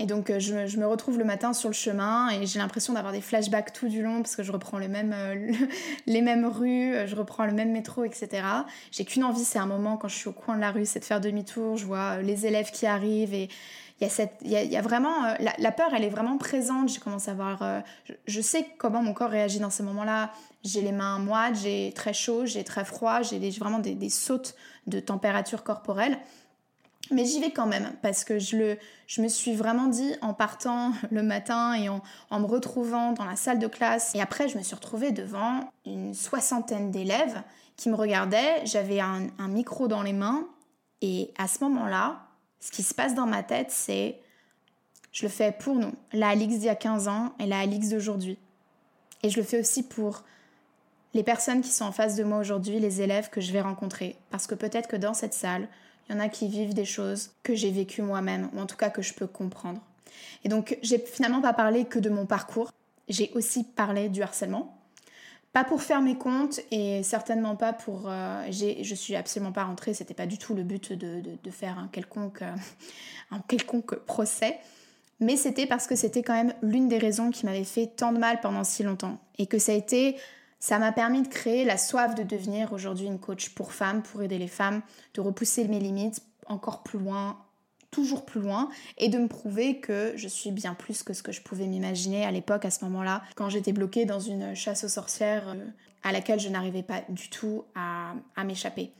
Et 0.00 0.06
donc 0.06 0.30
euh, 0.30 0.38
je, 0.38 0.78
me 0.78 0.86
retrouve 0.86 1.18
le 1.18 1.24
matin 1.24 1.52
sur 1.52 1.68
le 1.68 1.74
chemin 1.74 2.30
et 2.30 2.46
j'ai 2.46 2.58
l'impression 2.58 2.94
d'avoir 2.94 3.12
des 3.12 3.20
flashbacks 3.20 3.74
tout 3.74 3.86
du 3.86 4.02
long 4.02 4.22
parce 4.22 4.34
que 4.34 4.42
je 4.42 4.50
reprends 4.50 4.78
les 4.78 4.88
mêmes, 4.88 5.12
euh, 5.14 5.52
les 6.06 6.22
mêmes 6.22 6.46
rues, 6.46 6.94
euh, 6.94 7.06
je 7.06 7.14
reprends 7.14 7.44
le 7.44 7.52
même 7.52 7.70
métro, 7.70 8.04
etc. 8.04 8.42
J'ai 8.92 9.04
qu'une 9.04 9.24
envie, 9.24 9.44
c'est 9.44 9.58
un 9.58 9.66
moment 9.66 9.98
quand 9.98 10.08
je 10.08 10.16
suis 10.16 10.28
au 10.28 10.32
coin 10.32 10.56
de 10.56 10.62
la 10.62 10.70
rue, 10.70 10.86
c'est 10.86 11.00
de 11.00 11.04
faire 11.04 11.20
demi-tour, 11.20 11.76
je 11.76 11.84
vois 11.84 12.22
les 12.22 12.46
élèves 12.46 12.70
qui 12.70 12.86
arrivent 12.86 13.34
et 13.34 13.50
il 14.00 14.08
y, 14.44 14.52
y 14.54 14.76
a, 14.78 14.80
vraiment... 14.80 15.34
la, 15.38 15.72
peur, 15.72 15.90
elle 15.94 16.04
est 16.04 16.08
vraiment 16.08 16.38
présente, 16.38 16.88
j'ai 16.88 17.00
commencé 17.00 17.30
à 17.30 17.34
voir... 17.34 17.82
Je, 18.26 18.40
sais 18.40 18.66
comment 18.78 19.02
mon 19.02 19.12
corps 19.12 19.28
réagit 19.28 19.58
dans 19.58 19.68
ces 19.68 19.82
moments-là. 19.82 20.32
J'ai 20.64 20.80
les 20.80 20.92
mains 20.92 21.18
moites, 21.18 21.56
j'ai 21.62 21.92
très 21.94 22.14
chaud, 22.14 22.46
j'ai 22.46 22.64
très 22.64 22.86
froid, 22.86 23.20
j'ai 23.20 23.50
vraiment 23.50 23.78
des 23.78 24.08
sautes 24.08 24.54
de 24.86 25.00
température 25.00 25.64
corporelle. 25.64 26.18
Mais 27.10 27.24
j'y 27.24 27.40
vais 27.40 27.50
quand 27.50 27.66
même 27.66 27.92
parce 28.02 28.24
que 28.24 28.38
je, 28.38 28.56
le, 28.56 28.78
je 29.06 29.20
me 29.20 29.28
suis 29.28 29.54
vraiment 29.54 29.86
dit 29.86 30.14
en 30.22 30.32
partant 30.32 30.92
le 31.10 31.22
matin 31.22 31.74
et 31.74 31.88
en, 31.88 32.02
en, 32.30 32.40
me 32.40 32.46
retrouvant 32.46 33.12
dans 33.12 33.24
la 33.24 33.36
salle 33.36 33.58
de 33.58 33.66
classe. 33.66 34.14
Et 34.14 34.20
après, 34.20 34.48
je 34.48 34.56
me 34.56 34.62
suis 34.62 34.74
retrouvée 34.74 35.10
devant 35.10 35.72
une 35.86 36.14
soixantaine 36.14 36.90
d'élèves 36.90 37.42
qui 37.76 37.88
me 37.88 37.96
regardaient. 37.96 38.64
J'avais 38.64 39.00
un, 39.00 39.26
un, 39.38 39.48
micro 39.48 39.88
dans 39.88 40.02
les 40.02 40.12
mains. 40.12 40.46
Et 41.02 41.32
à 41.38 41.48
ce 41.48 41.64
moment-là, 41.64 42.20
ce 42.60 42.70
qui 42.70 42.82
se 42.82 42.94
passe 42.94 43.14
dans 43.14 43.26
ma 43.26 43.42
tête, 43.42 43.70
c'est 43.70 44.20
je 45.12 45.22
le 45.24 45.28
fais 45.28 45.50
pour 45.50 45.74
nous, 45.74 45.92
la 46.12 46.28
Alix 46.28 46.58
d'il 46.58 46.66
y 46.66 46.68
a 46.68 46.76
15 46.76 47.08
ans 47.08 47.32
et 47.40 47.46
la 47.46 47.58
Alix 47.58 47.88
d'aujourd'hui. 47.88 48.38
Et 49.22 49.30
je 49.30 49.36
le 49.38 49.42
fais 49.42 49.58
aussi 49.58 49.82
pour 49.82 50.22
les 51.14 51.24
personnes 51.24 51.62
qui 51.62 51.70
sont 51.70 51.84
en 51.84 51.92
face 51.92 52.14
de 52.14 52.22
moi 52.22 52.38
aujourd'hui, 52.38 52.78
les 52.78 53.02
élèves 53.02 53.30
que 53.30 53.40
je 53.40 53.52
vais 53.52 53.60
rencontrer. 53.60 54.16
Parce 54.30 54.46
que 54.46 54.54
peut-être 54.54 54.88
que 54.88 54.96
dans 54.96 55.14
cette 55.14 55.34
salle, 55.34 55.68
y 56.12 56.16
en 56.16 56.20
a 56.20 56.28
qui 56.28 56.48
vivent 56.48 56.74
des 56.74 56.84
choses 56.84 57.30
que 57.42 57.54
j'ai 57.54 57.70
vécues 57.70 58.02
moi-même, 58.02 58.48
ou 58.54 58.60
en 58.60 58.66
tout 58.66 58.76
cas 58.76 58.90
que 58.90 59.02
je 59.02 59.14
peux 59.14 59.26
comprendre. 59.26 59.80
Et 60.44 60.48
donc, 60.48 60.78
j'ai 60.82 60.98
finalement 60.98 61.40
pas 61.40 61.52
parlé 61.52 61.84
que 61.84 61.98
de 61.98 62.10
mon 62.10 62.26
parcours, 62.26 62.72
j'ai 63.08 63.30
aussi 63.34 63.64
parlé 63.64 64.08
du 64.08 64.22
harcèlement. 64.22 64.76
Pas 65.52 65.64
pour 65.64 65.82
faire 65.82 66.00
mes 66.00 66.16
comptes 66.16 66.60
et 66.70 67.02
certainement 67.02 67.56
pas 67.56 67.72
pour. 67.72 68.04
Euh, 68.06 68.46
je 68.50 68.94
suis 68.94 69.16
absolument 69.16 69.50
pas 69.50 69.64
rentrée, 69.64 69.94
c'était 69.94 70.14
pas 70.14 70.26
du 70.26 70.38
tout 70.38 70.54
le 70.54 70.62
but 70.62 70.92
de, 70.92 71.20
de, 71.42 71.50
faire 71.50 71.88
quelconque, 71.90 72.42
euh, 72.42 72.54
un 73.32 73.40
quelconque 73.40 73.96
procès. 73.96 74.58
Mais 75.18 75.36
c'était 75.36 75.66
parce 75.66 75.86
que 75.86 75.96
c'était 75.96 76.22
quand 76.22 76.34
même 76.34 76.54
l'une 76.62 76.88
des 76.88 76.98
raisons 76.98 77.30
qui 77.30 77.46
m'avait 77.46 77.64
fait 77.64 77.88
tant 77.88 78.12
de 78.12 78.18
mal 78.18 78.40
pendant 78.40 78.62
si 78.62 78.84
longtemps. 78.84 79.18
Et 79.38 79.46
que 79.46 79.58
ça 79.58 79.72
a 79.72 79.74
été 79.74 80.16
ça 80.60 80.78
m'a 80.78 80.92
permis 80.92 81.22
de 81.22 81.28
créer 81.28 81.64
la 81.64 81.78
soif 81.78 82.14
de 82.14 82.22
devenir 82.22 82.72
aujourd'hui 82.72 83.06
une 83.06 83.18
coach 83.18 83.48
pour 83.50 83.72
femmes, 83.72 84.02
pour 84.02 84.22
aider 84.22 84.38
les 84.38 84.46
femmes, 84.46 84.82
de 85.14 85.20
repousser 85.20 85.66
mes 85.66 85.80
limites 85.80 86.22
encore 86.46 86.82
plus 86.82 86.98
loin, 86.98 87.38
toujours 87.90 88.24
plus 88.24 88.40
loin, 88.40 88.68
et 88.98 89.08
de 89.08 89.18
me 89.18 89.26
prouver 89.26 89.80
que 89.80 90.12
je 90.16 90.28
suis 90.28 90.50
bien 90.52 90.74
plus 90.74 91.02
que 91.02 91.14
ce 91.14 91.22
que 91.22 91.32
je 91.32 91.40
pouvais 91.40 91.66
m'imaginer 91.66 92.24
à 92.24 92.30
l'époque, 92.30 92.64
à 92.64 92.70
ce 92.70 92.84
moment-là, 92.84 93.22
quand 93.36 93.48
j'étais 93.48 93.72
bloquée 93.72 94.04
dans 94.04 94.20
une 94.20 94.54
chasse 94.54 94.84
aux 94.84 94.88
sorcières 94.88 95.48
euh, 95.48 95.66
à 96.02 96.12
laquelle 96.12 96.38
je 96.38 96.48
n'arrivais 96.48 96.82
pas 96.82 97.02
du 97.08 97.30
tout 97.30 97.64
à, 97.74 98.12
à 98.36 98.44
m'échapper. 98.44 98.92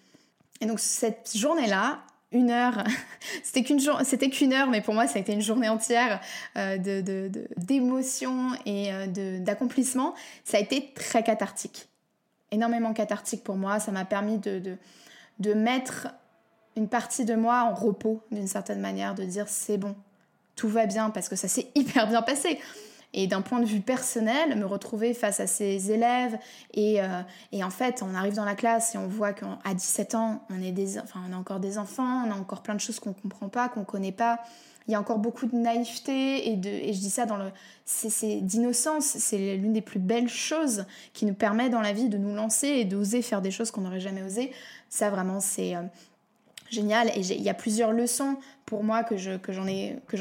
Et 0.60 0.66
donc 0.66 0.80
cette 0.80 1.36
journée-là, 1.36 2.00
une 2.32 2.50
heure. 2.50 2.84
c'était 3.42 3.62
qu'une 3.62 3.80
c'était 4.04 4.30
qu'une 4.30 4.52
heure, 4.52 4.68
mais 4.68 4.80
pour 4.80 4.94
moi, 4.94 5.06
ça 5.06 5.18
a 5.18 5.20
été 5.20 5.32
une 5.32 5.40
journée 5.40 5.68
entière 5.68 6.20
euh, 6.56 6.78
de, 6.78 7.30
d'émotion 7.56 8.50
et 8.66 8.92
euh, 8.92 9.38
d'accomplissement. 9.38 10.14
Ça 10.44 10.56
a 10.56 10.60
été 10.60 10.92
très 10.94 11.22
cathartique, 11.22 11.88
énormément 12.50 12.92
cathartique 12.92 13.42
pour 13.42 13.56
moi. 13.56 13.80
Ça 13.80 13.92
m'a 13.92 14.04
permis 14.04 14.38
de, 14.38 14.76
de, 15.38 15.54
mettre 15.54 16.08
une 16.76 16.88
partie 16.88 17.24
de 17.24 17.34
moi 17.34 17.68
en 17.70 17.74
repos 17.74 18.22
d'une 18.30 18.46
certaine 18.46 18.80
manière, 18.80 19.14
de 19.14 19.24
dire 19.24 19.48
c'est 19.48 19.78
bon, 19.78 19.96
tout 20.56 20.68
va 20.68 20.86
bien 20.86 21.10
parce 21.10 21.28
que 21.28 21.36
ça 21.36 21.48
s'est 21.48 21.68
hyper 21.74 22.06
bien 22.06 22.22
passé. 22.22 22.58
Et 23.12 23.26
d'un 23.26 23.42
point 23.42 23.58
de 23.60 23.64
vue 23.64 23.80
personnel, 23.80 24.56
me 24.56 24.64
retrouver 24.64 25.14
face 25.14 25.40
à 25.40 25.46
ces 25.46 25.90
élèves 25.90 26.38
et, 26.74 27.02
euh, 27.02 27.22
et 27.50 27.64
en 27.64 27.70
fait, 27.70 28.02
on 28.02 28.14
arrive 28.14 28.34
dans 28.34 28.44
la 28.44 28.54
classe 28.54 28.94
et 28.94 28.98
on 28.98 29.08
voit 29.08 29.32
qu'à 29.32 29.74
17 29.74 30.14
ans, 30.14 30.44
on 30.48 30.62
est, 30.62 30.72
des, 30.72 30.98
enfin, 30.98 31.20
on 31.28 31.32
a 31.32 31.36
encore 31.36 31.58
des 31.58 31.78
enfants, 31.78 32.24
on 32.26 32.30
a 32.30 32.34
encore 32.34 32.62
plein 32.62 32.74
de 32.74 32.80
choses 32.80 33.00
qu'on 33.00 33.12
comprend 33.12 33.48
pas, 33.48 33.68
qu'on 33.68 33.84
connaît 33.84 34.12
pas. 34.12 34.40
Il 34.86 34.92
y 34.92 34.94
a 34.94 35.00
encore 35.00 35.18
beaucoup 35.18 35.46
de 35.46 35.54
naïveté 35.54 36.50
et, 36.50 36.56
de, 36.56 36.68
et 36.68 36.92
je 36.92 37.00
dis 37.00 37.10
ça 37.10 37.26
dans 37.26 37.36
le, 37.36 37.50
c'est, 37.84 38.40
d'innocence. 38.40 39.04
C'est 39.04 39.56
l'une 39.56 39.72
des 39.72 39.82
plus 39.82 40.00
belles 40.00 40.28
choses 40.28 40.84
qui 41.12 41.26
nous 41.26 41.34
permet 41.34 41.68
dans 41.68 41.80
la 41.80 41.92
vie 41.92 42.08
de 42.08 42.18
nous 42.18 42.34
lancer 42.34 42.68
et 42.68 42.84
d'oser 42.84 43.22
faire 43.22 43.42
des 43.42 43.50
choses 43.50 43.70
qu'on 43.70 43.82
n'aurait 43.82 44.00
jamais 44.00 44.22
osé. 44.22 44.52
Ça 44.88 45.10
vraiment, 45.10 45.40
c'est 45.40 45.76
euh, 45.76 45.82
génial. 46.70 47.08
Et 47.16 47.20
il 47.20 47.42
y 47.42 47.48
a 47.48 47.54
plusieurs 47.54 47.92
leçons 47.92 48.36
pour 48.64 48.84
moi 48.84 49.02
que, 49.02 49.16
je, 49.16 49.36
que, 49.36 49.52
j'en, 49.52 49.66
ai, 49.66 50.00
que. 50.06 50.16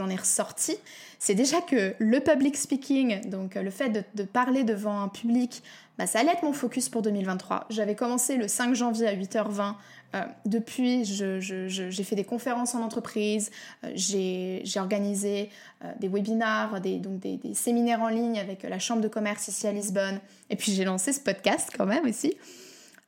C'est 1.20 1.36
déjà 1.36 1.62
que 1.62 1.94
le 2.00 2.20
public 2.20 2.58
speaking, 2.58 3.30
donc 3.30 3.56
le 3.56 3.70
fait 3.70 4.06
de, 4.14 4.24
parler 4.24 4.64
devant 4.64 5.02
un 5.02 5.08
public, 5.08 5.62
bah, 5.98 6.08
ça 6.08 6.20
allait 6.20 6.32
être 6.32 6.44
mon 6.44 6.54
focus 6.54 6.90
pour 6.90 7.02
2023. 7.02 7.68
J'avais 7.70 7.96
commencé 7.96 8.38
le 8.38 8.48
5 8.48 8.74
janvier 8.74 9.08
à 9.08 9.16
8h20. 9.16 9.76
Euh, 10.16 10.24
depuis, 10.46 11.06
j'ai 11.06 12.04
fait 12.04 12.16
des 12.16 12.24
conférences 12.24 12.74
en 12.74 12.82
entreprise, 12.82 13.52
euh, 13.84 13.92
j'ai, 13.94 14.64
organisé 14.78 15.52
euh, 15.84 15.92
des 16.00 16.08
webinars, 16.08 16.82
donc 16.82 17.20
des, 17.20 17.40
séminaires 17.54 18.02
en 18.02 18.08
ligne 18.08 18.40
avec 18.40 18.64
la 18.64 18.80
Chambre 18.80 19.02
de 19.02 19.08
commerce 19.08 19.50
ici 19.50 19.68
à 19.68 19.72
Lisbonne, 19.72 20.20
et 20.50 20.56
puis 20.56 20.72
j'ai 20.72 20.84
lancé 20.84 21.14
ce 21.14 21.20
podcast 21.20 21.70
quand 21.78 21.86
même 21.86 22.06
aussi. 22.06 22.36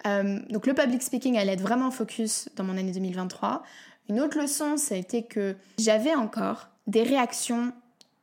Donc 0.05 0.67
le 0.67 0.73
public 0.73 1.01
speaking 1.03 1.37
allait 1.37 1.53
être 1.53 1.61
vraiment 1.61 1.91
focus 1.91 2.49
dans 2.55 2.63
mon 2.63 2.77
année 2.77 2.91
2023. 2.91 3.63
Une 4.09 4.19
autre 4.19 4.39
leçon, 4.39 4.77
ça 4.77 4.95
a 4.95 4.97
été 4.97 5.23
que 5.23 5.55
j'avais 5.77 6.15
encore 6.15 6.69
des 6.87 7.03
réactions 7.03 7.71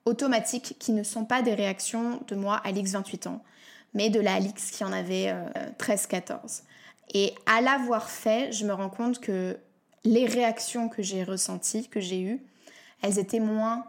automatiques 0.05 0.77
qui 0.79 0.93
ne 0.93 1.03
sont 1.03 1.25
pas 1.25 1.43
des 1.43 1.55
réactions 1.55 2.21
de 2.27 2.35
moi, 2.35 2.61
Alix 2.65 2.93
28 2.93 3.27
ans, 3.29 3.43
mais 3.95 4.11
de 4.11 4.21
la 4.21 4.35
Alix 4.35 4.71
qui 4.71 4.85
en 4.85 4.93
avait 4.93 5.35
13-14. 5.79 6.63
Et 7.15 7.35
à 7.47 7.61
l'avoir 7.61 8.11
fait, 8.11 8.53
je 8.53 8.67
me 8.67 8.73
rends 8.73 8.91
compte 8.91 9.21
que 9.21 9.57
les 10.05 10.27
réactions 10.27 10.89
que 10.89 11.03
j'ai 11.03 11.25
ressenties, 11.25 11.89
que 11.89 12.01
j'ai 12.01 12.21
eues, 12.21 12.43
elles 13.03 13.19
étaient 13.19 13.41
moins, 13.41 13.85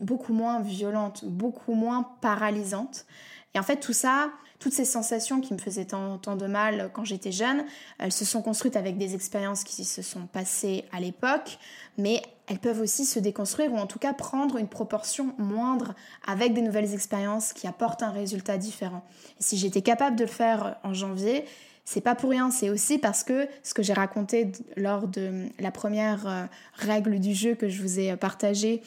beaucoup 0.00 0.32
moins 0.32 0.60
violentes, 0.60 1.24
beaucoup 1.24 1.74
moins 1.74 2.08
paralysantes. 2.20 3.06
Et 3.54 3.58
en 3.58 3.62
fait, 3.62 3.80
tout 3.80 3.92
ça, 3.92 4.30
toutes 4.58 4.72
ces 4.72 4.84
sensations 4.84 5.40
qui 5.40 5.54
me 5.54 5.58
faisaient 5.58 5.84
tant, 5.84 6.18
de 6.18 6.46
mal 6.46 6.90
quand 6.92 7.04
j'étais 7.04 7.32
jeune, 7.32 7.64
elles 7.98 8.12
se 8.12 8.24
sont 8.24 8.42
construites 8.42 8.76
avec 8.76 8.98
des 8.98 9.14
expériences 9.14 9.64
qui 9.64 9.84
se 9.84 10.02
sont 10.02 10.26
passées 10.26 10.84
à 10.92 11.00
l'époque, 11.00 11.58
mais 11.96 12.22
elles 12.48 12.58
peuvent 12.58 12.80
aussi 12.80 13.04
se 13.04 13.18
déconstruire 13.18 13.72
ou 13.72 13.76
en 13.76 13.86
tout 13.86 13.98
cas 13.98 14.12
prendre 14.12 14.56
une 14.56 14.68
proportion 14.68 15.34
moindre 15.38 15.94
avec 16.26 16.54
des 16.54 16.62
nouvelles 16.62 16.92
expériences 16.94 17.52
qui 17.52 17.66
apportent 17.66 18.02
un 18.02 18.10
résultat 18.10 18.58
différent. 18.58 19.04
Et 19.38 19.42
si 19.42 19.56
j'étais 19.56 19.82
capable 19.82 20.16
de 20.16 20.24
le 20.24 20.30
faire 20.30 20.76
en 20.82 20.94
janvier, 20.94 21.44
c'est 21.84 22.00
pas 22.00 22.14
pour 22.14 22.30
rien, 22.30 22.50
c'est 22.50 22.68
aussi 22.68 22.98
parce 22.98 23.24
que 23.24 23.48
ce 23.62 23.72
que 23.72 23.82
j'ai 23.82 23.94
raconté 23.94 24.52
lors 24.76 25.08
de 25.08 25.46
la 25.58 25.70
première 25.70 26.26
euh, 26.26 26.44
règle 26.74 27.18
du 27.18 27.32
jeu 27.32 27.54
que 27.54 27.68
je 27.68 27.80
vous 27.80 27.98
ai 27.98 28.14
partagé 28.16 28.82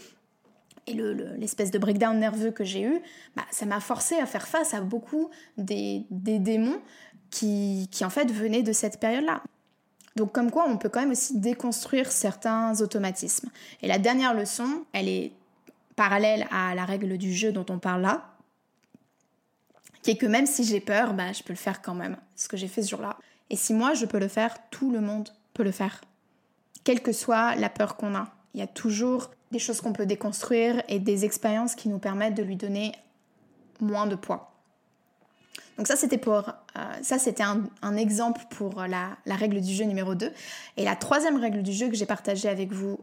et 0.88 0.94
l'espèce 0.94 1.72
de 1.72 1.78
breakdown 1.78 2.18
nerveux 2.18 2.52
que 2.52 2.64
j'ai 2.64 2.82
eu, 2.82 3.00
bah, 3.36 3.44
ça 3.52 3.66
m'a 3.66 3.80
forcé 3.80 4.16
à 4.16 4.26
faire 4.26 4.48
face 4.48 4.74
à 4.74 4.82
beaucoup 4.82 5.30
des, 5.58 6.06
démons 6.10 6.82
qui, 7.30 7.88
qui, 7.92 8.04
en 8.04 8.10
fait 8.10 8.32
venaient 8.32 8.64
de 8.64 8.74
cette 8.74 9.00
période-là. 9.00 9.44
Donc 10.16 10.34
comme 10.34 10.52
quoi 10.52 10.66
on 10.68 10.78
peut 10.78 10.90
quand 10.90 11.00
même 11.00 11.12
aussi 11.12 11.40
déconstruire 11.40 12.12
certains 12.12 12.82
automatismes. 12.82 13.50
Et 13.82 13.88
la 13.88 14.00
dernière 14.00 14.34
leçon, 14.34 14.86
elle 14.92 15.08
est 15.08 15.32
parallèle 15.96 16.48
à 16.52 16.74
la 16.76 16.86
règle 16.86 17.18
du 17.18 17.34
jeu 17.34 17.52
dont 17.52 17.66
on 17.70 17.80
parle 17.80 18.02
là, 18.02 18.32
qui 20.02 20.12
est 20.12 20.18
que 20.18 20.26
même 20.26 20.48
si 20.48 20.64
j'ai 20.64 20.80
peur, 20.80 21.14
bah, 21.14 21.32
je 21.32 21.44
peux 21.44 21.54
le 21.54 21.58
faire 21.58 21.82
quand 21.82 21.94
même, 21.94 22.18
ce 22.36 22.48
que 22.48 22.58
j'ai 22.58 22.68
fait 22.68 22.82
ce 22.82 22.90
jour-là. 22.90 23.18
Et 23.50 23.56
si 23.56 23.74
moi 23.74 23.94
je 23.94 24.06
peux 24.06 24.20
le 24.20 24.28
faire, 24.28 24.56
tout 24.70 24.92
le 24.92 25.02
monde 25.02 25.30
peut 25.54 25.64
le 25.64 25.72
faire. 25.72 26.02
Quelle 26.84 27.02
que 27.02 27.12
soit 27.12 27.56
la 27.56 27.70
peur 27.70 27.98
qu'on 27.98 28.16
a, 28.16 28.34
il 28.54 28.60
y 28.60 28.64
a 28.64 28.68
toujours 28.68 29.32
des 29.52 29.60
choses 29.60 29.82
qu'on 29.82 29.94
peut 29.94 30.06
déconstruire 30.06 30.82
et 30.88 31.00
des 31.00 31.26
expériences 31.26 31.76
qui 31.76 31.90
nous 31.90 32.00
permettent 32.00 32.36
de 32.36 32.44
lui 32.44 32.56
donner 32.56 32.94
moins 33.80 34.08
de 34.08 34.16
poids. 34.16 34.52
Donc 35.78 35.88
ça 35.88 35.96
c'était 35.96 36.18
pour 36.18 36.50
euh, 36.78 36.82
ça 37.02 37.18
c'était 37.18 37.44
un, 37.44 37.98
exemple 37.98 38.42
pour 38.52 38.82
la, 38.82 39.18
la, 39.26 39.36
règle 39.36 39.62
du 39.62 39.74
jeu 39.74 39.86
numéro 39.86 40.16
2. 40.16 40.32
Et 40.78 40.86
la 40.86 40.96
troisième 40.96 41.38
règle 41.38 41.64
du 41.64 41.72
jeu 41.72 41.90
que 41.90 41.96
j'ai 41.96 42.06
partagée 42.06 42.50
avec 42.50 42.72
vous 42.72 43.00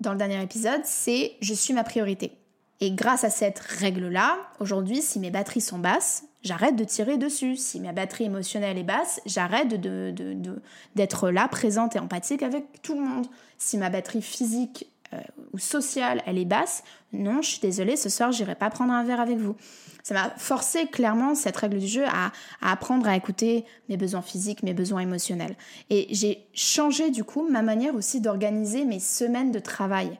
dans 0.00 0.12
le 0.12 0.18
dernier 0.18 0.42
épisode, 0.42 0.80
c'est 0.84 1.32
je 1.40 1.52
suis 1.52 1.74
ma 1.74 1.84
priorité. 1.84 2.32
Et 2.80 2.92
grâce 2.92 3.24
à 3.24 3.30
cette 3.30 3.58
règle-là, 3.58 4.38
aujourd'hui, 4.60 5.02
si 5.02 5.18
mes 5.18 5.30
batteries 5.30 5.60
sont 5.60 5.78
basses, 5.78 6.24
j'arrête 6.42 6.76
de 6.76 6.84
tirer 6.84 7.18
dessus. 7.18 7.56
Si 7.56 7.80
ma 7.80 7.92
batterie 7.92 8.24
émotionnelle 8.24 8.78
est 8.78 8.84
basse, 8.84 9.20
j'arrête 9.26 9.68
d'être 9.68 9.80
de, 9.80 10.12
de, 10.34 11.30
là, 11.30 11.48
présente 11.48 11.96
et 11.96 11.98
empathique 11.98 12.42
avec 12.42 12.82
tout 12.82 12.94
le 12.94 13.04
monde. 13.04 13.26
Si 13.58 13.78
ma 13.78 13.90
batterie 13.90 14.22
physique 14.22 14.86
euh, 15.12 15.20
ou 15.52 15.58
sociale, 15.58 16.22
elle 16.26 16.38
est 16.38 16.44
basse, 16.44 16.84
non, 17.12 17.42
je 17.42 17.50
suis 17.50 17.60
désolée, 17.60 17.96
ce 17.96 18.08
soir, 18.08 18.32
j'irai 18.32 18.54
pas 18.54 18.70
prendre 18.70 18.92
un 18.92 19.04
verre 19.04 19.20
avec 19.20 19.38
vous. 19.38 19.56
Ça 20.02 20.14
m'a 20.14 20.30
forcé 20.36 20.86
clairement, 20.86 21.34
cette 21.34 21.56
règle 21.56 21.78
du 21.78 21.88
jeu, 21.88 22.04
à, 22.06 22.32
à 22.62 22.72
apprendre 22.72 23.06
à 23.08 23.16
écouter 23.16 23.64
mes 23.88 23.96
besoins 23.96 24.22
physiques, 24.22 24.62
mes 24.62 24.74
besoins 24.74 25.00
émotionnels. 25.00 25.56
Et 25.90 26.06
j'ai 26.10 26.46
changé 26.54 27.10
du 27.10 27.24
coup 27.24 27.48
ma 27.48 27.62
manière 27.62 27.94
aussi 27.94 28.20
d'organiser 28.20 28.84
mes 28.84 29.00
semaines 29.00 29.52
de 29.52 29.58
travail 29.58 30.18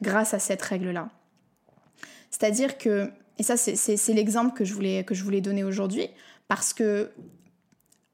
grâce 0.00 0.34
à 0.34 0.38
cette 0.38 0.62
règle-là. 0.62 1.08
C'est-à-dire 2.30 2.78
que, 2.78 3.12
et 3.42 3.44
ça 3.44 3.56
c'est 3.56 4.12
l'exemple 4.12 4.56
que, 4.56 4.64
je 4.64 4.72
voulais, 4.72 5.02
que 5.02 5.16
je 5.16 5.24
voulais 5.24 5.40
donner 5.40 5.64
aujourd'hui, 5.64 6.06
parce 6.46 6.72
que 6.72 7.10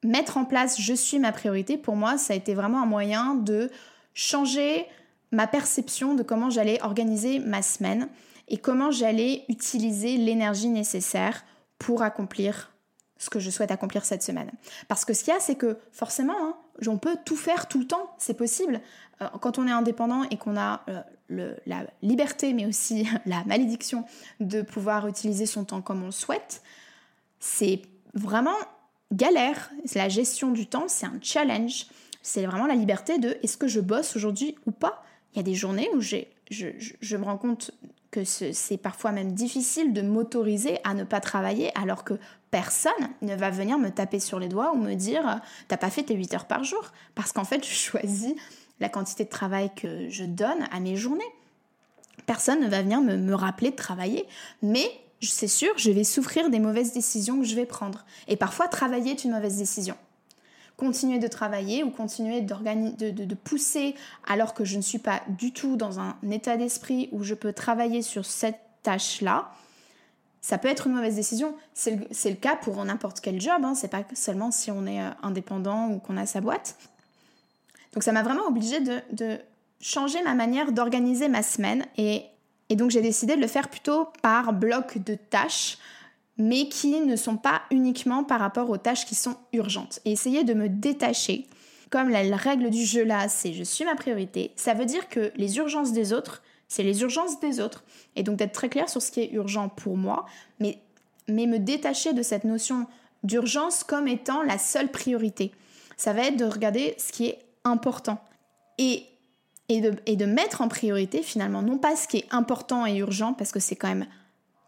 mettre 0.02 0.38
en 0.38 0.46
place 0.46 0.80
je 0.80 0.94
suis 0.94 1.18
ma 1.18 1.32
priorité, 1.32 1.76
pour 1.76 1.96
moi, 1.96 2.16
ça 2.16 2.32
a 2.32 2.36
été 2.36 2.54
vraiment 2.54 2.80
un 2.82 2.86
moyen 2.86 3.34
de 3.34 3.70
changer 4.14 4.86
ma 5.30 5.46
perception 5.46 6.14
de 6.14 6.22
comment 6.22 6.48
j'allais 6.48 6.82
organiser 6.82 7.40
ma 7.40 7.60
semaine 7.60 8.08
et 8.48 8.56
comment 8.56 8.90
j'allais 8.90 9.44
utiliser 9.50 10.16
l'énergie 10.16 10.70
nécessaire 10.70 11.44
pour 11.78 12.00
accomplir 12.00 12.72
ce 13.18 13.28
que 13.28 13.38
je 13.38 13.50
souhaite 13.50 13.70
accomplir 13.70 14.06
cette 14.06 14.22
semaine. 14.22 14.50
Parce 14.88 15.04
que 15.04 15.12
ce 15.12 15.24
qu'il 15.24 15.34
y 15.34 15.36
a, 15.36 15.40
c'est 15.40 15.56
que 15.56 15.76
forcément, 15.92 16.36
hein, 16.40 16.56
on 16.86 16.96
peut 16.96 17.18
tout 17.26 17.36
faire 17.36 17.68
tout 17.68 17.80
le 17.80 17.86
temps, 17.86 18.14
c'est 18.16 18.32
possible. 18.32 18.80
Euh, 19.20 19.26
quand 19.42 19.58
on 19.58 19.66
est 19.66 19.72
indépendant 19.72 20.22
et 20.30 20.38
qu'on 20.38 20.56
a 20.56 20.84
euh, 20.88 21.02
la 21.28 21.86
liberté, 22.02 22.52
mais 22.52 22.66
aussi 22.66 23.06
la 23.26 23.44
malédiction 23.44 24.04
de 24.40 24.62
pouvoir 24.62 25.06
utiliser 25.06 25.46
son 25.46 25.64
temps 25.64 25.82
comme 25.82 26.02
on 26.02 26.06
le 26.06 26.12
souhaite, 26.12 26.62
c'est 27.40 27.82
vraiment 28.14 28.56
galère. 29.12 29.70
La 29.94 30.08
gestion 30.08 30.50
du 30.50 30.66
temps, 30.66 30.88
c'est 30.88 31.06
un 31.06 31.18
challenge. 31.22 31.86
C'est 32.22 32.44
vraiment 32.44 32.66
la 32.66 32.74
liberté 32.74 33.18
de 33.18 33.38
est-ce 33.42 33.56
que 33.56 33.68
je 33.68 33.80
bosse 33.80 34.16
aujourd'hui 34.16 34.56
ou 34.66 34.70
pas? 34.70 35.04
Il 35.32 35.38
y 35.38 35.40
a 35.40 35.42
des 35.42 35.54
journées 35.54 35.88
où 35.94 36.00
je, 36.00 36.16
je, 36.50 37.16
me 37.16 37.24
rends 37.24 37.36
compte 37.36 37.70
que 38.10 38.24
c'est 38.24 38.78
parfois 38.78 39.12
même 39.12 39.32
difficile 39.32 39.92
de 39.92 40.02
m'autoriser 40.02 40.78
à 40.84 40.94
ne 40.94 41.04
pas 41.04 41.20
travailler 41.20 41.70
alors 41.78 42.04
que 42.04 42.14
personne 42.50 42.92
ne 43.22 43.34
va 43.34 43.50
venir 43.50 43.78
me 43.78 43.90
taper 43.90 44.20
sur 44.20 44.38
les 44.38 44.48
doigts 44.48 44.72
ou 44.72 44.78
me 44.78 44.94
dire 44.94 45.40
t'as 45.68 45.76
pas 45.76 45.90
fait 45.90 46.02
tes 46.02 46.14
8 46.14 46.34
heures 46.34 46.46
par 46.46 46.64
jour? 46.64 46.92
Parce 47.14 47.32
qu'en 47.32 47.44
fait 47.44 47.64
je 47.64 47.72
choisis 47.72 48.34
la 48.80 48.88
quantité 48.88 49.24
de 49.24 49.28
travail 49.28 49.70
que 49.74 50.08
je 50.08 50.24
donne 50.24 50.66
à 50.70 50.80
mes 50.80 50.96
journées. 50.96 51.24
Personne 52.26 52.60
ne 52.60 52.68
va 52.68 52.82
venir 52.82 53.00
me, 53.00 53.34
rappeler 53.34 53.70
de 53.70 53.76
travailler, 53.76 54.26
mais 54.62 54.86
c'est 55.20 55.48
sûr, 55.48 55.70
je 55.76 55.90
vais 55.90 56.04
souffrir 56.04 56.50
des 56.50 56.58
mauvaises 56.58 56.92
décisions 56.92 57.40
que 57.40 57.46
je 57.46 57.56
vais 57.56 57.66
prendre. 57.66 58.04
Et 58.28 58.36
parfois, 58.36 58.68
travailler 58.68 59.12
est 59.12 59.24
une 59.24 59.32
mauvaise 59.32 59.56
décision. 59.56 59.96
Continuer 60.76 61.18
de 61.18 61.26
travailler 61.26 61.82
ou 61.82 61.90
continuer 61.90 62.40
de, 62.40 63.34
pousser 63.34 63.96
alors 64.28 64.54
que 64.54 64.64
je 64.64 64.76
ne 64.76 64.82
suis 64.82 64.98
pas 64.98 65.22
du 65.28 65.52
tout 65.52 65.76
dans 65.76 65.98
un 65.98 66.16
état 66.30 66.56
d'esprit 66.56 67.08
où 67.10 67.24
je 67.24 67.34
peux 67.34 67.52
travailler 67.52 68.02
sur 68.02 68.24
cette 68.24 68.60
tâche-là, 68.84 69.50
ça 70.40 70.56
peut 70.56 70.68
être 70.68 70.86
une 70.86 70.94
mauvaise 70.94 71.16
décision. 71.16 71.54
C'est 71.74 71.96
le, 71.96 72.34
cas 72.36 72.54
pour 72.56 72.84
n'importe 72.84 73.20
quel 73.20 73.40
job, 73.40 73.64
hein. 73.64 73.74
c'est 73.74 73.88
pas 73.88 74.04
seulement 74.14 74.50
si 74.50 74.70
on 74.70 74.86
est 74.86 75.00
euh, 75.00 75.10
indépendant 75.22 75.88
ou 75.88 75.98
qu'on 75.98 76.16
a 76.16 76.26
sa 76.26 76.40
boîte. 76.40 76.76
Donc 77.92 78.02
ça 78.02 78.12
m'a 78.12 78.22
vraiment 78.22 78.46
obligée 78.46 78.80
de, 78.80 79.38
changer 79.80 80.20
ma 80.22 80.34
manière 80.34 80.72
d'organiser 80.72 81.28
ma 81.28 81.42
semaine 81.42 81.84
et, 81.96 82.22
donc 82.70 82.90
j'ai 82.90 83.00
décidé 83.00 83.36
de 83.36 83.40
le 83.40 83.46
faire 83.46 83.68
plutôt 83.68 84.08
par 84.22 84.52
bloc 84.52 84.98
de 84.98 85.14
tâches 85.14 85.78
mais 86.36 86.68
qui 86.68 87.00
ne 87.00 87.16
sont 87.16 87.36
pas 87.36 87.62
uniquement 87.70 88.24
par 88.24 88.40
rapport 88.40 88.70
aux 88.70 88.76
tâches 88.76 89.06
qui 89.06 89.14
sont 89.14 89.36
urgentes 89.52 90.00
et 90.04 90.12
essayer 90.12 90.44
de 90.44 90.54
me 90.54 90.68
détacher. 90.68 91.46
Comme 91.90 92.10
la 92.10 92.36
règle 92.36 92.70
du 92.70 92.84
jeu 92.84 93.02
là, 93.02 93.28
c'est 93.28 93.52
je 93.52 93.64
suis 93.64 93.84
ma 93.84 93.94
priorité, 93.94 94.52
ça 94.56 94.74
veut 94.74 94.84
dire 94.84 95.08
que 95.08 95.32
les 95.36 95.56
urgences 95.56 95.92
des 95.92 96.12
autres, 96.12 96.42
c'est 96.68 96.82
les 96.82 97.00
urgences 97.00 97.40
des 97.40 97.60
autres. 97.60 97.82
Et 98.14 98.22
donc 98.22 98.36
d'être 98.36 98.52
très 98.52 98.68
clair 98.68 98.88
sur 98.88 99.00
ce 99.00 99.10
qui 99.10 99.20
est 99.20 99.32
urgent 99.32 99.68
pour 99.68 99.96
moi, 99.96 100.26
mais, 100.60 100.78
mais 101.26 101.46
me 101.46 101.58
détacher 101.58 102.12
de 102.12 102.22
cette 102.22 102.44
notion 102.44 102.86
d'urgence 103.22 103.84
comme 103.84 104.06
étant 104.06 104.42
la 104.42 104.58
seule 104.58 104.90
priorité. 104.90 105.52
Ça 105.96 106.12
va 106.12 106.26
être 106.26 106.36
de 106.36 106.44
regarder 106.44 106.94
ce 106.98 107.10
qui 107.10 107.26
est 107.26 107.38
important. 107.68 108.18
Et, 108.78 109.04
et, 109.68 109.80
de, 109.80 109.94
et 110.06 110.16
de 110.16 110.24
mettre 110.24 110.60
en 110.60 110.68
priorité 110.68 111.22
finalement, 111.22 111.62
non 111.62 111.78
pas 111.78 111.96
ce 111.96 112.08
qui 112.08 112.18
est 112.18 112.26
important 112.30 112.86
et 112.86 112.96
urgent, 112.96 113.32
parce 113.32 113.52
que 113.52 113.60
c'est 113.60 113.76
quand 113.76 113.88
même 113.88 114.06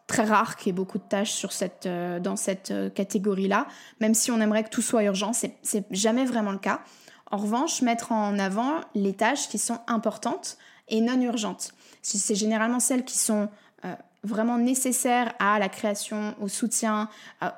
très 0.07 0.25
rare 0.25 0.57
qu'il 0.57 0.69
y 0.69 0.71
ait 0.71 0.73
beaucoup 0.73 0.99
de 0.99 1.05
tâches 1.05 1.33
sur 1.33 1.53
cette, 1.53 1.87
dans 1.87 2.35
cette 2.35 2.73
catégorie-là, 2.95 3.69
même 4.01 4.13
si 4.13 4.33
on 4.33 4.41
aimerait 4.41 4.65
que 4.65 4.69
tout 4.69 4.83
soit 4.83 5.05
urgent, 5.05 5.33
c'est 5.33 5.85
jamais 5.93 6.25
vraiment 6.25 6.51
le 6.51 6.59
cas. 6.59 6.81
En 7.31 7.37
revanche, 7.37 7.81
mettre 7.83 8.11
en 8.11 8.37
avant 8.41 8.81
les 8.97 9.15
tâches 9.15 9.49
qui 9.49 9.59
sont 9.59 9.79
importantes 9.87 10.59
et 10.89 11.01
non 11.01 11.21
urgentes. 11.21 11.75
C'est 12.03 12.35
généralement 12.35 12.81
celles 12.81 13.05
qui 13.05 13.17
sont 13.17 13.49
vraiment 14.23 14.59
nécessaires 14.59 15.33
à 15.39 15.59
la 15.59 15.69
création, 15.69 16.35
au 16.41 16.49
soutien, 16.49 17.09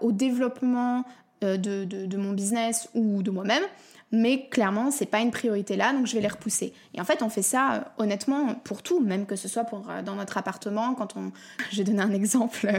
au 0.00 0.12
développement 0.12 1.04
de, 1.40 1.56
de, 1.56 2.16
mon 2.16 2.32
business 2.32 2.88
ou 2.94 3.22
de 3.22 3.30
moi-même 3.30 3.64
mais 4.12 4.46
clairement 4.48 4.90
c'est 4.90 5.06
pas 5.06 5.20
une 5.20 5.30
priorité 5.30 5.76
là 5.76 5.92
donc 5.92 6.06
je 6.06 6.14
vais 6.14 6.20
les 6.20 6.28
repousser. 6.28 6.72
Et 6.94 7.00
en 7.00 7.04
fait 7.04 7.22
on 7.22 7.30
fait 7.30 7.42
ça 7.42 7.74
euh, 7.74 7.80
honnêtement 7.98 8.54
pour 8.54 8.82
tout 8.82 9.00
même 9.00 9.26
que 9.26 9.36
ce 9.36 9.48
soit 9.48 9.64
pour 9.64 9.88
euh, 9.90 10.02
dans 10.02 10.14
notre 10.14 10.36
appartement 10.36 10.94
quand 10.94 11.16
on 11.16 11.32
je 11.72 11.78
vais 11.78 11.84
donner 11.84 12.02
un 12.02 12.12
exemple 12.12 12.66
euh, 12.66 12.78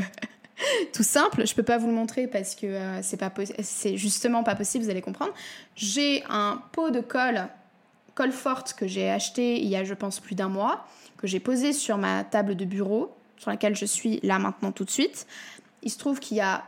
tout 0.93 1.03
simple 1.03 1.45
je 1.45 1.55
peux 1.55 1.63
pas 1.63 1.79
vous 1.79 1.87
le 1.87 1.93
montrer 1.93 2.27
parce 2.27 2.55
que 2.55 2.99
c'est 3.01 3.17
pas 3.17 3.33
c'est 3.61 3.97
justement 3.97 4.43
pas 4.43 4.55
possible 4.55 4.85
vous 4.85 4.91
allez 4.91 5.01
comprendre. 5.01 5.33
J'ai 5.75 6.23
un 6.29 6.61
pot 6.71 6.91
de 6.91 7.01
colle 7.01 7.47
colle 8.13 8.31
forte 8.31 8.73
que 8.73 8.87
j'ai 8.87 9.09
acheté 9.09 9.59
il 9.59 9.67
y 9.67 9.75
a 9.75 9.83
je 9.83 9.95
pense 9.95 10.19
plus 10.19 10.35
d'un 10.35 10.49
mois 10.49 10.85
que 11.17 11.25
j'ai 11.25 11.39
posé 11.39 11.73
sur 11.73 11.97
ma 11.97 12.23
table 12.23 12.55
de 12.55 12.65
bureau 12.65 13.15
sur 13.37 13.49
laquelle 13.49 13.75
je 13.75 13.85
suis 13.85 14.19
là 14.21 14.39
maintenant 14.39 14.71
tout 14.71 14.85
de 14.85 14.91
suite. 14.91 15.25
Il 15.81 15.89
se 15.89 15.97
trouve 15.97 16.19
qu'il 16.19 16.37
y 16.37 16.41
a 16.41 16.63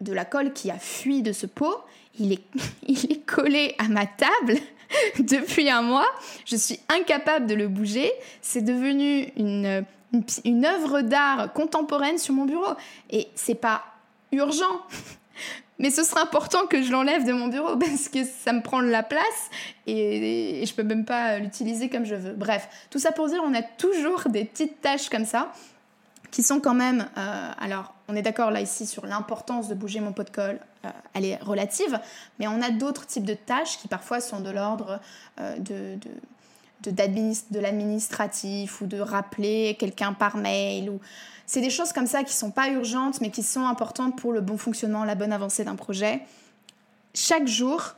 de 0.00 0.12
la 0.12 0.24
colle 0.24 0.52
qui 0.52 0.70
a 0.70 0.78
fui 0.78 1.22
de 1.22 1.32
ce 1.32 1.46
pot 1.46 1.84
il 2.18 2.32
est, 2.32 3.26
collé 3.26 3.74
à 3.78 3.88
ma 3.88 4.06
table 4.06 4.58
depuis 5.20 5.70
un 5.70 5.82
mois. 5.82 6.08
Je 6.44 6.56
suis 6.56 6.80
incapable 6.88 7.46
de 7.46 7.54
le 7.54 7.68
bouger. 7.68 8.10
C'est 8.42 8.62
devenu 8.62 9.32
une, 9.36 9.84
une, 10.44 10.64
œuvre 10.64 11.02
d'art 11.02 11.52
contemporaine 11.52 12.18
sur 12.18 12.34
mon 12.34 12.44
bureau. 12.44 12.74
Et 13.10 13.28
c'est 13.34 13.54
pas 13.54 13.84
urgent. 14.32 14.82
Mais 15.78 15.90
ce 15.90 16.02
sera 16.02 16.20
important 16.22 16.66
que 16.66 16.82
je 16.82 16.92
l'enlève 16.92 17.24
de 17.24 17.32
mon 17.32 17.46
bureau 17.46 17.74
parce 17.76 18.10
que 18.10 18.18
ça 18.24 18.52
me 18.52 18.60
prend 18.60 18.82
de 18.82 18.88
la 18.88 19.02
place 19.02 19.50
et, 19.86 20.60
et 20.62 20.66
je 20.66 20.74
peux 20.74 20.82
même 20.82 21.06
pas 21.06 21.38
l'utiliser 21.38 21.88
comme 21.88 22.04
je 22.04 22.14
veux. 22.14 22.34
Bref, 22.34 22.68
tout 22.90 22.98
ça 22.98 23.12
pour 23.12 23.28
dire, 23.28 23.40
on 23.42 23.54
a 23.54 23.62
toujours 23.62 24.24
des 24.28 24.44
petites 24.44 24.82
tâches 24.82 25.08
comme 25.08 25.24
ça 25.24 25.52
qui 26.30 26.42
sont 26.42 26.60
quand 26.60 26.74
même, 26.74 27.08
euh, 27.16 27.52
alors 27.58 27.94
on 28.08 28.16
est 28.16 28.22
d'accord 28.22 28.50
là 28.50 28.60
ici 28.60 28.86
sur 28.86 29.06
l'importance 29.06 29.68
de 29.68 29.74
bouger 29.74 30.00
mon 30.00 30.12
pot 30.12 30.24
de 30.24 30.30
colle, 30.30 30.60
euh, 30.84 30.90
elle 31.14 31.24
est 31.24 31.36
relative, 31.42 31.98
mais 32.38 32.46
on 32.48 32.62
a 32.62 32.70
d'autres 32.70 33.06
types 33.06 33.24
de 33.24 33.34
tâches 33.34 33.78
qui 33.78 33.88
parfois 33.88 34.20
sont 34.20 34.40
de 34.40 34.50
l'ordre 34.50 35.00
euh, 35.40 35.56
de, 35.58 35.98
de, 36.82 37.60
l'administratif 37.60 38.80
ou 38.80 38.86
de 38.86 39.00
rappeler 39.00 39.76
quelqu'un 39.78 40.12
par 40.12 40.36
mail. 40.36 40.90
ou 40.90 41.00
C'est 41.46 41.60
des 41.60 41.70
choses 41.70 41.92
comme 41.92 42.06
ça 42.06 42.24
qui 42.24 42.34
sont 42.34 42.50
pas 42.50 42.70
urgentes 42.70 43.20
mais 43.20 43.30
qui 43.30 43.42
sont 43.42 43.66
importantes 43.66 44.16
pour 44.16 44.32
le 44.32 44.40
bon 44.40 44.56
fonctionnement, 44.56 45.04
la 45.04 45.14
bonne 45.14 45.32
avancée 45.32 45.64
d'un 45.64 45.76
projet. 45.76 46.22
Chaque 47.12 47.48
jour, 47.48 47.94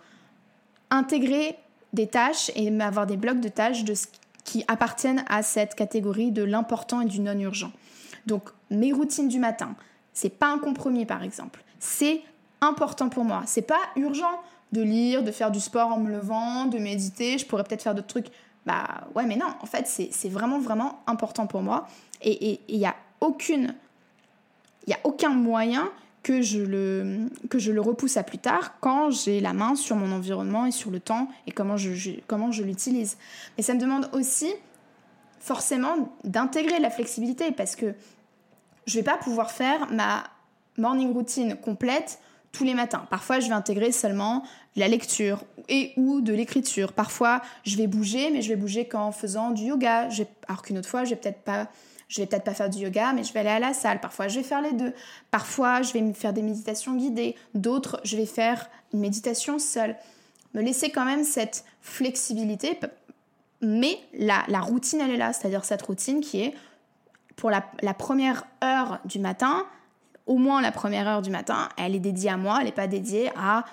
intégrer 0.91 1.57
des 1.93 2.07
tâches 2.07 2.51
et 2.55 2.81
avoir 2.81 3.07
des 3.07 3.17
blocs 3.19 3.41
de 3.41 3.49
tâches 3.49 3.85
de 3.85 3.95
qui 4.45 4.65
appartiennent 4.67 5.25
à 5.29 5.43
cette 5.43 5.75
catégorie 5.75 6.33
de 6.33 6.43
l'important 6.43 7.01
et 7.01 7.07
du 7.07 7.21
non 7.21 7.39
urgent. 7.39 7.71
Donc 8.27 8.51
mes 8.71 8.93
routines 8.93 9.29
du 9.29 9.39
matin, 9.39 9.75
c'est 10.13 10.31
pas 10.31 10.49
un 10.49 10.59
compromis 10.59 11.07
par 11.07 11.23
exemple. 11.23 11.63
C'est 11.79 12.23
important 12.61 13.09
pour 13.09 13.25
moi. 13.25 13.43
C'est 13.47 13.63
pas 13.63 13.81
urgent 13.97 14.41
de 14.73 14.83
lire, 14.83 15.23
de 15.23 15.31
faire 15.31 15.51
du 15.51 15.61
sport 15.61 15.93
en 15.93 15.99
me 15.99 16.11
levant, 16.11 16.67
de 16.67 16.79
méditer. 16.79 17.39
Je 17.39 17.47
pourrais 17.47 17.65
peut-être 17.65 17.83
faire 17.83 17.95
d'autres 17.95 18.07
trucs. 18.07 18.29
Bah 18.65 19.09
ouais, 19.15 19.27
mais 19.27 19.37
non. 19.37 19.47
En 19.61 19.67
fait, 19.67 19.87
c'est 19.87 20.29
vraiment 20.29 20.59
vraiment 20.59 21.03
important 21.07 21.47
pour 21.47 21.63
moi. 21.63 21.89
Et 22.23 22.61
il 22.69 22.79
n'y 22.79 22.87
a 22.87 22.95
aucune, 23.21 23.75
il 24.87 24.93
a 24.93 24.99
aucun 25.05 25.31
moyen 25.31 25.91
que 26.23 26.41
je 26.41 26.61
le 26.61 27.29
que 27.51 27.59
je 27.59 27.73
le 27.73 27.81
repousse 27.81 28.17
à 28.17 28.23
plus 28.23 28.39
tard 28.39 28.79
quand 28.81 29.11
j'ai 29.11 29.41
la 29.41 29.53
main 29.53 29.75
sur 29.75 29.97
mon 29.97 30.13
environnement 30.15 30.67
et 30.67 30.71
sur 30.71 30.91
le 30.91 31.01
temps 31.01 31.29
et 31.49 31.53
comment 31.53 31.77
je 31.77 32.21
comment 32.27 32.53
je 32.53 32.63
l'utilise. 32.63 33.17
Mais 33.57 33.65
ça 33.65 33.75
me 33.75 33.81
demande 33.81 34.09
aussi 34.13 34.53
forcément 35.43 36.13
d'intégrer 36.25 36.79
la 36.79 36.89
flexibilité 36.89 37.51
parce 37.51 37.75
que 37.75 37.95
je 38.87 38.99
vais 38.99 39.03
pas 39.03 39.17
pouvoir 39.17 39.51
faire 39.51 39.91
ma 39.91 40.25
morning 40.79 41.13
routine 41.13 41.57
complète 41.57 42.21
tous 42.53 42.65
les 42.65 42.75
matins. 42.75 43.07
Parfois, 43.11 43.41
je 43.41 43.49
vais 43.49 43.55
intégrer 43.55 43.93
seulement 43.93 44.45
la 44.77 44.87
lecture 44.87 45.43
et 45.69 45.93
ou 45.97 46.21
de 46.21 46.33
l'écriture. 46.33 46.93
Parfois, 46.93 47.41
je 47.65 47.77
vais 47.77 47.87
bouger, 47.87 48.31
mais 48.31 48.43
je 48.43 48.51
vais 48.51 48.57
bouger 48.57 48.87
qu'en 48.87 49.11
faisant 49.11 49.51
du 49.51 49.65
yoga. 49.65 50.09
Alors 50.49 50.63
qu'une 50.63 50.79
autre 50.79 50.89
fois, 50.89 51.05
je 51.05 51.11
vais 51.11 51.17
peut-être 51.17 51.43
pas 51.43 51.69
je 52.09 52.21
vais 52.21 52.27
peut-être 52.27 52.45
pas 52.45 52.53
faire 52.53 52.69
du 52.69 52.81
yoga, 52.81 53.15
mais 53.15 53.25
je 53.25 53.33
vais 53.33 53.41
aller 53.41 53.49
à 53.49 53.59
la 53.59 53.73
salle. 53.73 53.99
Parfois, 53.99 54.29
je 54.29 54.39
vais 54.39 54.45
faire 54.45 54.61
les 54.61 54.73
deux. 54.73 54.93
Parfois, 55.31 55.81
je 55.81 55.95
vais 55.95 56.13
faire 56.13 56.35
des 56.35 56.43
méditations 56.43 56.95
guidées. 56.95 57.37
D'autres, 57.55 58.03
je 58.05 58.19
vais 58.19 58.27
faire 58.27 58.69
une 58.93 59.01
méditation 59.01 59.59
seule. 59.59 59.97
Me 60.53 60.61
laisser 60.61 60.91
quand 60.91 61.07
même 61.07 61.25
cette 61.25 61.65
flexibilité 61.81 62.79
mais 63.63 63.99
la, 64.13 64.61
routine, 64.61 65.01
elle 65.01 65.13
est 65.13 65.17
là, 65.17 65.33
c'est-à-dire 65.33 65.65
cette 65.65 65.83
routine 65.83 66.21
qui 66.21 66.43
est 66.43 66.55
pour 67.37 67.51
la, 67.51 67.63
première 67.95 68.45
heure 68.63 68.99
du 69.05 69.19
matin, 69.19 69.65
au 70.27 70.37
moins 70.37 70.61
la 70.61 70.73
première 70.73 71.09
heure 71.09 71.23
du 71.23 71.31
matin, 71.31 71.69
elle 71.79 71.95
est 71.95 72.01
dédiée 72.01 72.31
à 72.31 72.37
moi, 72.37 72.59
elle 72.59 72.67
n'est 72.67 72.73
pas 72.73 72.89
dédiée 72.89 73.31
à 73.37 73.65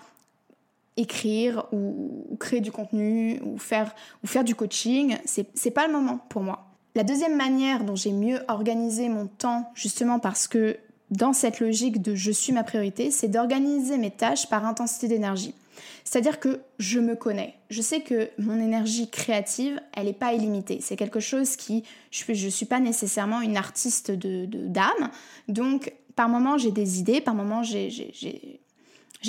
écrire 0.96 1.66
ou, 1.72 2.38
créer 2.40 2.62
du 2.62 2.72
contenu 2.72 3.42
ou 3.44 3.58
faire, 3.58 3.94
ou 4.24 4.28
faire 4.28 4.44
du 4.44 4.56
coaching. 4.56 5.18
C'est 5.26 5.72
pas 5.72 5.88
le 5.88 5.94
moment 5.94 6.20
pour 6.30 6.44
moi. 6.44 6.66
La 6.96 7.04
deuxième 7.04 7.36
manière 7.36 7.84
dont 7.84 7.96
j'ai 7.96 8.12
mieux 8.12 8.42
organisé 8.48 9.10
mon 9.10 9.28
temps, 9.28 9.72
justement 9.76 10.20
parce 10.20 10.48
que 10.48 10.78
dans 11.12 11.34
cette 11.34 11.60
logique 11.60 12.02
de 12.02 12.16
je 12.16 12.32
suis 12.32 12.54
ma 12.54 12.64
priorité, 12.64 13.12
c'est 13.12 13.28
d'organiser 13.28 13.98
mes 13.98 14.12
tâches 14.12 14.48
par 14.50 14.66
intensité 14.66 15.08
d'énergie. 15.08 15.56
C'est-à-dire 16.04 16.40
que 16.40 16.62
je 16.80 17.00
me 17.00 17.16
connais. 17.16 17.56
Je 17.70 17.82
sais 17.82 18.02
que 18.02 18.30
mon 18.38 18.60
énergie 18.60 19.10
créative, 19.10 19.82
elle 19.94 20.06
n'est 20.06 20.14
pas 20.14 20.34
illimitée. 20.34 20.80
C'est 20.82 20.96
quelque 20.96 21.20
chose 21.20 21.56
qui... 21.56 21.84
Je 22.12 22.32
ne 22.32 22.50
suis 22.50 22.66
pas 22.66 22.80
nécessairement 22.80 23.42
une 23.42 23.58
artiste 23.58 24.12
de, 24.12 24.46
d'âme. 24.46 25.12
Donc, 25.48 25.94
par 26.16 26.30
moments, 26.30 26.58
j'ai 26.58 26.72
des 26.72 27.00
idées, 27.00 27.22
par 27.22 27.36
moments, 27.36 27.64
j'ai, 27.64 27.90
j'ai, 27.90 28.60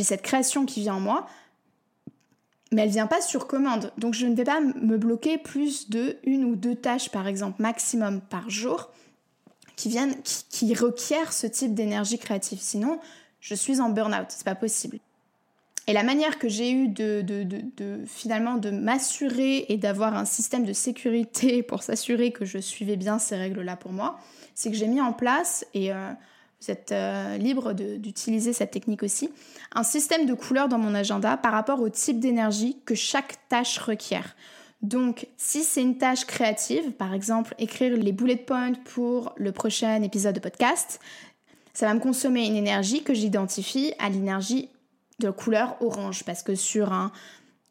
cette 0.03 0.23
création 0.23 0.67
qui 0.67 0.81
vient 0.81 0.95
en 0.95 1.01
moi, 1.01 1.27
mais 2.73 2.83
elle 2.83 2.91
vient 2.91 3.07
pas 3.07 3.21
sur 3.21 3.47
commande. 3.47 3.93
Donc, 3.99 4.15
je 4.15 4.27
ne 4.27 4.35
vais 4.35 4.45
pas 4.45 4.61
me 4.61 4.97
bloquer 4.97 5.39
plus 5.39 5.91
de 5.91 6.17
une 6.25 6.45
ou 6.45 6.57
deux 6.57 6.75
tâches, 6.75 7.11
par 7.11 7.27
exemple, 7.27 7.61
maximum 7.61 8.21
par 8.21 8.49
jour, 8.49 8.91
qui, 9.77 9.89
viennent, 9.89 10.21
qui, 10.23 10.45
qui 10.49 10.75
requièrent 10.75 11.33
ce 11.33 11.47
type 11.47 11.75
d'énergie 11.75 12.19
créative. 12.19 12.59
Sinon, 12.61 13.01
je 13.41 13.55
suis 13.55 13.81
en 13.81 13.89
burn-out. 13.89 14.27
C'est 14.29 14.45
pas 14.45 14.55
possible. 14.55 14.99
Et 15.87 15.93
la 15.93 16.03
manière 16.03 16.39
que 16.39 16.49
j'ai 16.49 16.71
eu 16.71 16.89
de, 16.89 17.25
finalement 18.07 18.57
de 18.57 18.71
m'assurer 18.71 19.67
et 19.69 19.77
d'avoir 19.77 20.17
un 20.17 20.25
système 20.25 20.65
de 20.65 20.73
sécurité 20.73 21.63
pour 21.65 21.83
s'assurer 21.83 22.33
que 22.33 22.45
je 22.45 22.59
suivais 22.59 22.97
bien 22.97 23.19
ces 23.19 23.37
règles-là 23.37 23.77
pour 23.77 23.93
moi, 23.93 24.19
c'est 24.55 24.71
que 24.71 24.77
j'ai 24.77 24.87
mis 24.87 25.01
en 25.01 25.13
place, 25.13 25.67
et 25.75 25.93
euh, 25.93 26.11
vous 26.61 26.71
êtes 26.71 26.93
euh, 26.93 27.39
libre 27.39 27.73
d'utiliser 27.73 28.53
cette 28.53 28.71
technique 28.71 29.03
aussi, 29.03 29.31
un 29.75 29.83
système 29.83 30.27
de 30.27 30.35
couleurs 30.35 30.69
dans 30.69 30.79
mon 30.79 30.95
agenda 30.95 31.37
par 31.37 31.53
rapport 31.53 31.81
au 31.81 31.89
type 31.89 32.21
d'énergie 32.21 32.77
que 32.85 32.95
chaque 32.95 33.39
tâche 33.49 33.79
requiert. 33.79 34.37
Donc, 34.83 35.27
si 35.37 35.63
c'est 35.63 35.83
une 35.83 35.99
tâche 35.99 36.25
créative, 36.25 36.93
par 36.93 37.13
exemple 37.13 37.55
écrire 37.59 37.97
les 37.97 38.13
bullet 38.13 38.37
points 38.37 38.73
pour 38.73 39.33
le 39.37 39.53
prochain 39.53 40.03
épisode 40.03 40.35
de 40.35 40.41
podcast, 40.41 41.01
ça 41.75 41.87
va 41.87 41.95
me 41.95 42.01
consommer 42.01 42.47
une 42.47 42.57
énergie 42.57 43.03
que 43.03 43.15
j'identifie 43.15 43.93
à 43.99 44.09
l'énergie 44.09 44.69
de 45.21 45.31
couleur 45.31 45.77
orange 45.81 46.25
parce 46.25 46.43
que 46.43 46.55
sur 46.55 46.93
un 46.93 47.13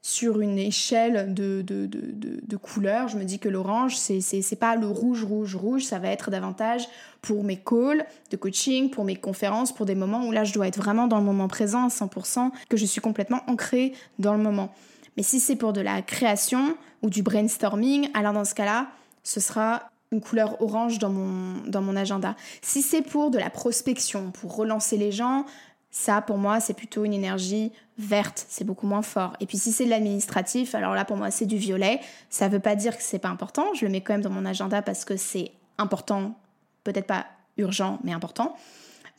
sur 0.02 0.40
une 0.40 0.58
échelle 0.58 1.34
de, 1.34 1.62
de, 1.62 1.86
de, 1.86 2.40
de, 2.42 2.58
couleurs, 2.58 3.10
je 3.10 3.18
me 3.18 3.26
dis 3.26 3.38
que 3.38 3.50
l'orange, 3.50 3.98
c'est, 3.98 4.56
pas 4.58 4.78
le 4.78 4.88
rouge, 4.88 5.26
rouge, 5.26 5.56
rouge, 5.56 5.84
ça 5.84 6.00
va 6.00 6.08
être 6.08 6.32
davantage 6.32 6.88
pour 7.22 7.44
mes 7.44 7.58
calls 7.58 8.06
de 8.32 8.38
coaching, 8.38 8.90
pour 8.90 9.04
mes 9.04 9.18
conférences, 9.18 9.74
pour 9.74 9.86
des 9.86 9.96
moments 9.96 10.26
où 10.26 10.32
là, 10.32 10.46
je 10.46 10.54
dois 10.54 10.68
être 10.68 10.78
vraiment 10.78 11.08
dans 11.08 11.18
le 11.18 11.26
moment 11.26 11.50
présent 11.50 11.84
à 11.84 11.90
100%, 11.90 12.52
que 12.70 12.78
je 12.78 12.86
suis 12.86 13.02
complètement 13.02 13.42
ancrée 13.48 13.94
dans 14.20 14.34
le 14.34 14.42
moment. 14.42 14.74
Mais 15.18 15.24
si 15.24 15.42
c'est 15.42 15.58
pour 15.58 15.74
de 15.74 15.82
la 15.82 16.02
création 16.02 16.78
ou 17.02 17.10
du 17.10 17.22
brainstorming, 17.22 18.10
alors 18.14 18.32
dans 18.32 18.46
ce 18.46 18.56
cas-là, 18.56 18.88
ce 19.24 19.42
sera 19.42 19.92
une 20.12 20.22
couleur 20.22 20.62
orange 20.62 20.98
dans 20.98 21.10
mon, 21.10 21.62
dans 21.68 21.82
mon 21.82 21.96
agenda. 21.96 22.36
Si 22.62 22.82
c'est 22.82 23.02
pour 23.02 23.30
de 23.30 23.38
la 23.38 23.50
prospection, 23.50 24.32
pour 24.32 24.56
relancer 24.56 24.98
les 24.98 25.12
gens, 25.12 25.46
ça, 25.92 26.22
pour 26.22 26.38
moi, 26.38 26.60
c'est 26.60 26.74
plutôt 26.74 27.04
une 27.04 27.14
énergie 27.14 27.72
verte, 27.98 28.46
c'est 28.48 28.64
beaucoup 28.64 28.86
moins 28.86 29.02
fort. 29.02 29.36
Et 29.40 29.46
puis 29.46 29.58
si 29.58 29.72
c'est 29.72 29.86
de 29.86 29.90
l'administratif, 29.90 30.76
alors 30.76 30.94
là, 30.94 31.04
pour 31.04 31.18
moi, 31.18 31.32
c'est 31.32 31.46
du 31.46 31.58
violet. 31.58 32.00
Ça 32.30 32.48
ne 32.48 32.54
veut 32.54 32.60
pas 32.60 32.76
dire 32.76 32.96
que 32.96 33.04
c'est 33.04 33.20
pas 33.20 33.30
important. 33.30 33.74
Je 33.74 33.86
le 33.86 33.92
mets 33.92 34.02
quand 34.02 34.14
même 34.14 34.22
dans 34.22 34.30
mon 34.30 34.46
agenda 34.46 34.82
parce 34.82 35.04
que 35.04 35.18
c'est 35.18 35.52
important, 35.78 36.36
peut-être 36.84 37.08
pas 37.08 37.26
urgent, 37.58 38.00
mais 38.04 38.14
important. 38.14 38.56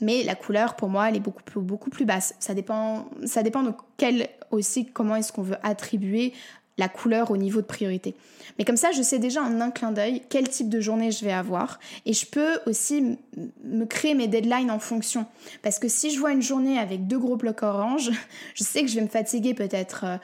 Mais 0.01 0.23
la 0.23 0.35
couleur, 0.35 0.77
pour 0.77 0.89
moi, 0.89 1.09
elle 1.09 1.17
est 1.17 1.21
beaucoup 1.21 1.43
plus, 1.43 1.61
beaucoup 1.61 1.91
plus 1.91 2.07
basse. 2.07 2.35
Ça 2.39 2.55
dépend, 2.55 3.07
ça 3.27 3.43
dépend 3.43 3.63
de 3.63 3.73
quel 3.99 4.29
aussi, 4.51 4.87
comment 4.87 5.17
est-ce 5.17 5.33
qu'on 5.33 5.43
veut 5.43 5.59
attribuer 5.63 6.33
la 6.81 6.89
couleur 6.89 7.31
au 7.31 7.37
niveau 7.37 7.61
de 7.61 7.67
priorité. 7.67 8.17
Mais 8.59 8.65
comme 8.65 8.77
ça, 8.77 8.91
je 8.91 9.03
sais 9.03 9.19
déjà 9.19 9.43
en 9.43 9.61
un 9.61 9.71
clin 9.71 9.93
d'œil 9.93 10.23
quel 10.29 10.49
type 10.49 10.69
de 10.69 10.81
journée 10.81 11.13
je 11.13 11.25
vais 11.25 11.33
avoir 11.33 11.79
et 12.07 12.13
je 12.13 12.27
peux 12.27 12.59
aussi 12.67 13.17
me 13.65 13.85
créer 13.85 14.15
mes 14.15 14.27
deadlines 14.27 14.71
en 14.71 14.79
fonction. 14.79 15.27
Parce 15.63 15.79
que 15.79 15.89
si 15.89 16.11
je 16.11 16.19
vois 16.19 16.33
une 16.33 16.43
journée 16.43 16.79
avec 16.79 17.07
deux 17.07 17.19
gros 17.19 17.37
blocs 17.37 17.63
orange, 17.63 18.11
je 18.55 18.65
sais 18.65 18.83
que 18.83 18.89
je 18.89 18.97
vais 18.97 19.03
me 19.03 19.09
fatiguer 19.09 19.55
peut-être 19.55 20.05
euh, 20.05 20.17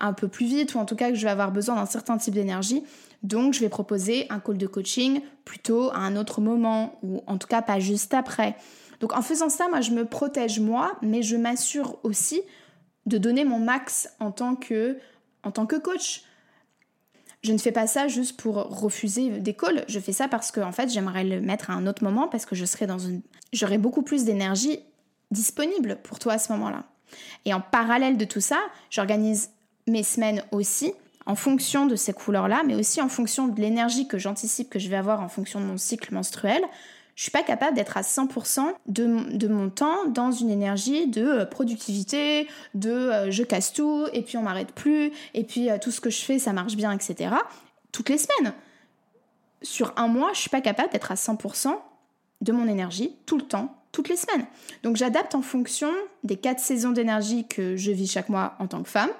un 0.00 0.12
peu 0.12 0.28
plus 0.28 0.46
vite 0.46 0.74
ou 0.74 0.78
en 0.78 0.84
tout 0.84 0.96
cas 0.96 1.10
que 1.10 1.16
je 1.16 1.24
vais 1.24 1.30
avoir 1.30 1.50
besoin 1.50 1.74
d'un 1.74 1.86
certain 1.86 2.18
type 2.18 2.34
d'énergie. 2.34 2.84
Donc, 3.22 3.54
je 3.54 3.60
vais 3.60 3.68
proposer 3.68 4.26
un 4.30 4.40
call 4.40 4.58
de 4.58 4.66
coaching 4.66 5.20
plutôt 5.44 5.90
à 5.90 5.98
un 5.98 6.16
autre 6.16 6.40
moment 6.40 6.98
ou 7.02 7.22
en 7.26 7.38
tout 7.38 7.46
cas 7.46 7.62
pas 7.62 7.78
juste 7.78 8.14
après. 8.14 8.56
Donc, 9.00 9.16
en 9.16 9.22
faisant 9.22 9.48
ça, 9.48 9.68
moi, 9.68 9.80
je 9.80 9.92
me 9.92 10.04
protège 10.04 10.60
moi, 10.60 10.96
mais 11.02 11.22
je 11.22 11.36
m'assure 11.36 11.98
aussi 12.02 12.42
de 13.06 13.18
donner 13.18 13.44
mon 13.44 13.58
max 13.58 14.08
en 14.20 14.30
tant 14.30 14.54
que, 14.54 14.98
en 15.42 15.50
tant 15.50 15.66
que 15.66 15.76
coach. 15.76 16.24
Je 17.42 17.52
ne 17.52 17.58
fais 17.58 17.72
pas 17.72 17.86
ça 17.86 18.06
juste 18.06 18.36
pour 18.40 18.54
refuser 18.54 19.40
des 19.40 19.54
calls. 19.54 19.84
Je 19.88 19.98
fais 19.98 20.12
ça 20.12 20.28
parce 20.28 20.52
que 20.52 20.60
en 20.60 20.72
fait, 20.72 20.88
j'aimerais 20.90 21.24
le 21.24 21.40
mettre 21.40 21.70
à 21.70 21.74
un 21.74 21.86
autre 21.86 22.04
moment 22.04 22.28
parce 22.28 22.46
que 22.46 22.54
je 22.54 22.64
serai 22.64 22.86
dans 22.86 22.98
une, 22.98 23.20
j'aurai 23.52 23.78
beaucoup 23.78 24.02
plus 24.02 24.24
d'énergie 24.24 24.78
disponible 25.32 25.98
pour 26.04 26.18
toi 26.18 26.34
à 26.34 26.38
ce 26.38 26.52
moment-là. 26.52 26.84
Et 27.44 27.52
en 27.52 27.60
parallèle 27.60 28.16
de 28.16 28.24
tout 28.24 28.40
ça, 28.40 28.60
j'organise 28.90 29.50
mes 29.88 30.04
semaines 30.04 30.44
aussi 30.52 30.92
en 31.26 31.34
fonction 31.34 31.86
de 31.86 31.96
ces 31.96 32.12
couleurs-là, 32.12 32.62
mais 32.66 32.74
aussi 32.74 33.00
en 33.00 33.08
fonction 33.08 33.48
de 33.48 33.60
l'énergie 33.60 34.06
que 34.08 34.18
j'anticipe 34.18 34.70
que 34.70 34.78
je 34.78 34.88
vais 34.88 34.96
avoir 34.96 35.20
en 35.20 35.28
fonction 35.28 35.60
de 35.60 35.64
mon 35.64 35.76
cycle 35.76 36.12
menstruel 36.14 36.62
je 37.14 37.22
suis 37.22 37.30
pas 37.30 37.42
capable 37.42 37.76
d'être 37.76 37.96
à 37.96 38.02
100% 38.02 38.72
de, 38.86 39.48
mon 39.48 39.70
temps 39.70 40.06
dans 40.08 40.30
une 40.30 40.50
énergie 40.50 41.06
de 41.06 41.24
euh, 41.24 41.44
productivité, 41.44 42.48
de 42.74 42.90
euh, 42.90 43.30
je 43.30 43.42
casse 43.42 43.72
tout, 43.72 44.06
et 44.12 44.22
puis 44.22 44.38
on 44.38 44.42
m'arrête 44.42 44.72
plus, 44.72 45.12
et 45.34 45.44
puis 45.44 45.70
euh, 45.70 45.78
tout 45.80 45.90
ce 45.90 46.00
que 46.00 46.10
je 46.10 46.22
fais, 46.22 46.38
ça 46.38 46.52
marche 46.52 46.74
bien, 46.74 46.92
etc. 46.92 47.34
Toutes 47.92 48.08
les 48.08 48.18
semaines. 48.18 48.54
Sur 49.60 49.92
un 49.96 50.08
mois, 50.08 50.30
je 50.32 50.40
suis 50.40 50.50
pas 50.50 50.60
capable 50.60 50.90
d'être 50.90 51.12
à 51.12 51.14
100% 51.14 51.74
de 52.40 52.52
mon 52.52 52.66
énergie 52.66 53.14
tout 53.26 53.36
le 53.36 53.44
temps, 53.44 53.76
toutes 53.92 54.08
les 54.08 54.16
semaines. 54.16 54.46
Donc 54.82 54.96
j'adapte 54.96 55.34
en 55.34 55.42
fonction 55.42 55.90
des 56.24 56.36
quatre 56.36 56.60
saisons 56.60 56.90
d'énergie 56.90 57.46
que 57.46 57.76
je 57.76 57.92
vis 57.92 58.10
chaque 58.10 58.28
mois 58.28 58.56
en 58.58 58.66
tant 58.66 58.82
que 58.82 58.88
femme. 58.88 59.10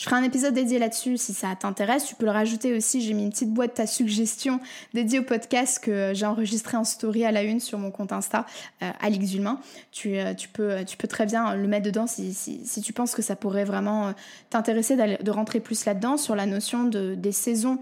Je 0.00 0.06
ferai 0.06 0.16
un 0.16 0.22
épisode 0.22 0.54
dédié 0.54 0.78
là-dessus 0.78 1.18
si 1.18 1.34
ça 1.34 1.54
t'intéresse. 1.54 2.06
Tu 2.06 2.14
peux 2.14 2.24
le 2.24 2.30
rajouter 2.30 2.74
aussi. 2.74 3.02
J'ai 3.02 3.12
mis 3.12 3.24
une 3.24 3.28
petite 3.28 3.52
boîte 3.52 3.74
ta 3.74 3.86
suggestion 3.86 4.58
dédiée 4.94 5.18
au 5.18 5.22
podcast 5.22 5.78
que 5.78 6.12
j'ai 6.14 6.24
enregistré 6.24 6.78
en 6.78 6.84
story 6.84 7.26
à 7.26 7.32
la 7.32 7.42
une 7.42 7.60
sur 7.60 7.78
mon 7.78 7.90
compte 7.90 8.10
Insta, 8.10 8.46
euh, 8.82 8.90
Alix 9.02 9.26
Zulmin. 9.26 9.60
Tu, 9.92 10.16
euh, 10.16 10.32
tu, 10.32 10.48
peux, 10.48 10.86
très 11.06 11.26
bien 11.26 11.54
le 11.54 11.68
mettre 11.68 11.84
dedans 11.84 12.06
si, 12.06 12.80
tu 12.82 12.94
penses 12.94 13.14
que 13.14 13.20
ça 13.20 13.36
pourrait 13.36 13.66
vraiment 13.66 14.08
euh, 14.08 14.12
t'intéresser 14.48 14.96
de 14.96 15.30
rentrer 15.30 15.60
plus 15.60 15.84
là-dedans 15.84 16.16
sur 16.16 16.34
la 16.34 16.46
notion 16.46 16.84
de, 16.84 17.14
des 17.14 17.32
saisons 17.32 17.78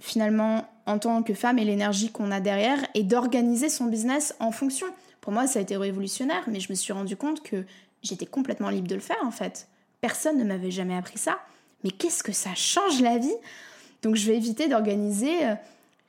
finalement 0.00 0.68
en 0.84 0.98
tant 0.98 1.22
que 1.22 1.32
femme 1.32 1.58
et 1.58 1.64
l'énergie 1.64 2.10
qu'on 2.10 2.30
a 2.30 2.40
derrière 2.40 2.78
et 2.92 3.04
d'organiser 3.04 3.70
son 3.70 3.86
business 3.86 4.34
en 4.38 4.50
fonction. 4.50 4.88
Pour 5.22 5.32
moi, 5.32 5.46
ça 5.46 5.60
a 5.60 5.62
été 5.62 5.78
révolutionnaire, 5.78 6.44
mais 6.46 6.60
je 6.60 6.68
me 6.68 6.74
suis 6.74 6.92
rendu 6.92 7.16
compte 7.16 7.42
que 7.42 7.64
j'étais 8.02 8.26
complètement 8.26 8.68
libre 8.68 8.88
de 8.88 8.96
le 8.96 9.00
faire 9.00 9.24
en 9.24 9.30
fait. 9.30 9.66
Personne 10.02 10.36
ne 10.36 10.44
m'avait 10.44 10.70
jamais 10.70 10.94
appris 10.94 11.16
ça 11.16 11.38
mais 11.84 11.90
qu'est-ce 11.90 12.22
que 12.22 12.32
ça 12.32 12.54
change 12.54 13.00
la 13.00 13.18
vie? 13.18 13.36
Donc 14.02 14.16
je 14.16 14.26
vais 14.26 14.36
éviter 14.36 14.68
d'organiser, 14.68 15.46
euh, 15.46 15.54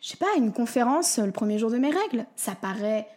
je 0.01 0.09
sais 0.09 0.17
pas, 0.17 0.33
une 0.37 0.51
conférence 0.51 1.19
euh, 1.19 1.25
le 1.25 1.31
premier 1.31 1.59
jour 1.59 1.69
de 1.69 1.77
mes 1.77 1.91
règles. 1.91 2.25
Ça 2.35 2.55
paraît 2.55 3.07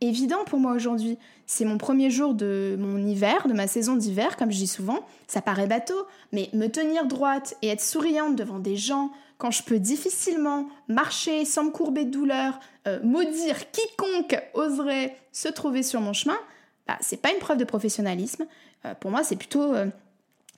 évident 0.00 0.44
pour 0.46 0.58
moi 0.58 0.72
aujourd'hui. 0.72 1.18
C'est 1.46 1.64
mon 1.64 1.78
premier 1.78 2.10
jour 2.10 2.34
de 2.34 2.76
mon 2.78 3.04
hiver, 3.04 3.46
de 3.46 3.52
ma 3.52 3.66
saison 3.66 3.96
d'hiver, 3.96 4.36
comme 4.36 4.50
je 4.50 4.56
dis 4.56 4.66
souvent. 4.66 5.00
Ça 5.26 5.42
paraît 5.42 5.66
bateau, 5.66 6.06
mais 6.32 6.48
me 6.54 6.68
tenir 6.68 7.06
droite 7.06 7.56
et 7.60 7.68
être 7.68 7.82
souriante 7.82 8.34
devant 8.34 8.58
des 8.58 8.76
gens 8.76 9.10
quand 9.36 9.50
je 9.50 9.62
peux 9.62 9.78
difficilement 9.78 10.68
marcher 10.88 11.46
sans 11.46 11.64
me 11.64 11.70
courber 11.70 12.04
de 12.04 12.10
douleur, 12.10 12.60
euh, 12.86 13.00
maudire 13.02 13.70
quiconque 13.70 14.38
oserait 14.52 15.16
se 15.32 15.48
trouver 15.48 15.82
sur 15.82 16.02
mon 16.02 16.12
chemin, 16.12 16.36
bah, 16.86 16.98
c'est 17.00 17.20
pas 17.20 17.32
une 17.32 17.38
preuve 17.38 17.56
de 17.56 17.64
professionnalisme. 17.64 18.46
pour 19.00 19.10
moi, 19.10 19.22
c'est 19.22 19.36
plutôt 19.36 19.74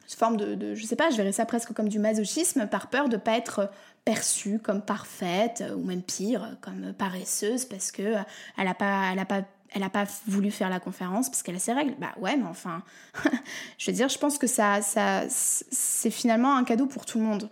forme 0.09 0.37
de, 0.37 0.55
de, 0.55 0.75
je 0.75 0.85
sais 0.85 0.97
pas, 0.97 1.11
je 1.11 1.17
verrais 1.17 1.33
ça 1.33 1.47
presque 1.47 1.73
comme 1.73 1.89
du 1.89 1.99
masochisme 1.99 2.67
par 2.67 2.89
peur 2.89 3.09
de 3.09 3.17
pas 3.17 3.37
être 3.37 3.71
perçue 4.05 4.59
comme 4.59 4.83
parfaite 4.83 5.65
ou 5.77 5.85
même 5.85 6.03
pire, 6.03 6.57
comme 6.61 6.93
paresseuse 6.93 7.65
parce 7.65 7.93
que 7.93 8.15
elle 8.59 8.69
a 8.69 8.75
pas, 8.75 9.11
elle 9.13 9.19
a 9.19 9.25
pas 9.25 9.43
elle 9.75 9.83
a 9.83 9.91
pas 9.91 10.05
voulu 10.27 10.51
faire 10.51 10.69
la 10.69 10.81
conférence 10.81 11.29
parce 11.29 11.43
qu'elle 11.43 11.57
a 11.57 11.59
ses 11.59 11.73
règles. 11.73 11.95
Bah 11.99 12.13
ouais, 12.21 12.37
mais 12.37 12.45
enfin, 12.45 12.83
je 13.79 13.91
veux 13.91 13.97
dire, 13.97 14.09
je 14.09 14.19
pense 14.19 14.39
que 14.39 14.47
ça, 14.47 14.83
ça, 14.83 15.23
c'est 15.29 16.11
finalement 16.11 16.57
un 16.57 16.65
cadeau 16.65 16.87
pour 16.87 17.07
tout 17.07 17.19
le 17.19 17.25
monde. 17.25 17.49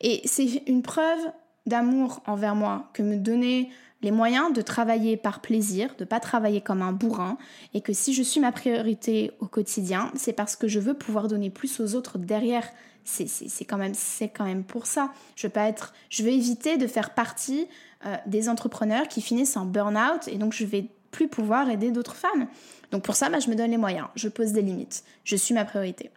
Et 0.00 0.22
c'est 0.24 0.62
une 0.66 0.82
preuve 0.82 1.18
d'amour 1.66 2.22
envers 2.26 2.54
moi 2.54 2.90
que 2.92 3.02
me 3.02 3.16
donner 3.16 3.70
les 4.02 4.10
moyens 4.10 4.52
de 4.52 4.60
travailler 4.60 5.16
par 5.16 5.40
plaisir, 5.40 5.94
de 5.98 6.04
pas 6.04 6.20
travailler 6.20 6.60
comme 6.60 6.82
un 6.82 6.92
bourrin, 6.92 7.38
et 7.74 7.80
que 7.80 7.92
si 7.92 8.12
je 8.12 8.22
suis 8.22 8.40
ma 8.40 8.52
priorité 8.52 9.32
au 9.40 9.46
quotidien, 9.46 10.10
c'est 10.14 10.32
parce 10.32 10.56
que 10.56 10.68
je 10.68 10.80
veux 10.80 10.94
pouvoir 10.94 11.28
donner 11.28 11.50
plus 11.50 11.80
aux 11.80 11.94
autres 11.94 12.18
derrière. 12.18 12.68
C'est 13.04 13.64
quand 13.64 13.78
même 13.78 13.94
c'est 13.94 14.28
quand 14.28 14.44
même 14.44 14.64
pour 14.64 14.86
ça. 14.86 15.12
Je 15.36 15.46
veux 15.46 15.52
pas 15.52 15.68
être, 15.68 15.94
je 16.10 16.24
veux 16.24 16.30
éviter 16.30 16.76
de 16.76 16.88
faire 16.88 17.14
partie 17.14 17.68
euh, 18.04 18.16
des 18.26 18.48
entrepreneurs 18.48 19.06
qui 19.06 19.22
finissent 19.22 19.56
en 19.56 19.64
burn-out 19.64 20.26
et 20.28 20.38
donc 20.38 20.52
je 20.52 20.64
vais 20.64 20.88
plus 21.12 21.28
pouvoir 21.28 21.70
aider 21.70 21.92
d'autres 21.92 22.16
femmes. 22.16 22.48
Donc 22.90 23.04
pour 23.04 23.14
ça, 23.14 23.28
bah, 23.28 23.38
je 23.38 23.48
me 23.48 23.54
donne 23.54 23.70
les 23.70 23.76
moyens, 23.76 24.08
je 24.16 24.28
pose 24.28 24.52
des 24.52 24.62
limites, 24.62 25.04
je 25.24 25.36
suis 25.36 25.54
ma 25.54 25.64
priorité. 25.64 26.10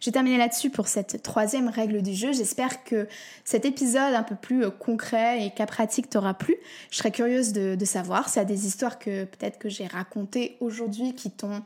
J'ai 0.00 0.12
terminé 0.12 0.36
là-dessus 0.38 0.70
pour 0.70 0.88
cette 0.88 1.22
troisième 1.22 1.68
règle 1.68 2.02
du 2.02 2.14
jeu. 2.14 2.32
J'espère 2.32 2.84
que 2.84 3.08
cet 3.44 3.64
épisode 3.64 4.14
un 4.14 4.22
peu 4.22 4.34
plus 4.34 4.64
euh, 4.64 4.70
concret 4.70 5.44
et 5.44 5.50
cas 5.50 5.66
pratique 5.66 6.10
t'aura 6.10 6.34
plu. 6.34 6.56
Je 6.90 6.98
serais 6.98 7.10
curieuse 7.10 7.52
de, 7.52 7.84
savoir 7.84 8.28
s'il 8.28 8.40
y 8.40 8.42
a 8.42 8.44
des 8.44 8.66
histoires 8.66 8.98
que 8.98 9.24
peut-être 9.24 9.58
que 9.58 9.68
j'ai 9.68 9.86
racontées 9.86 10.56
aujourd'hui 10.60 11.14
qui 11.14 11.30
t'ont 11.30 11.62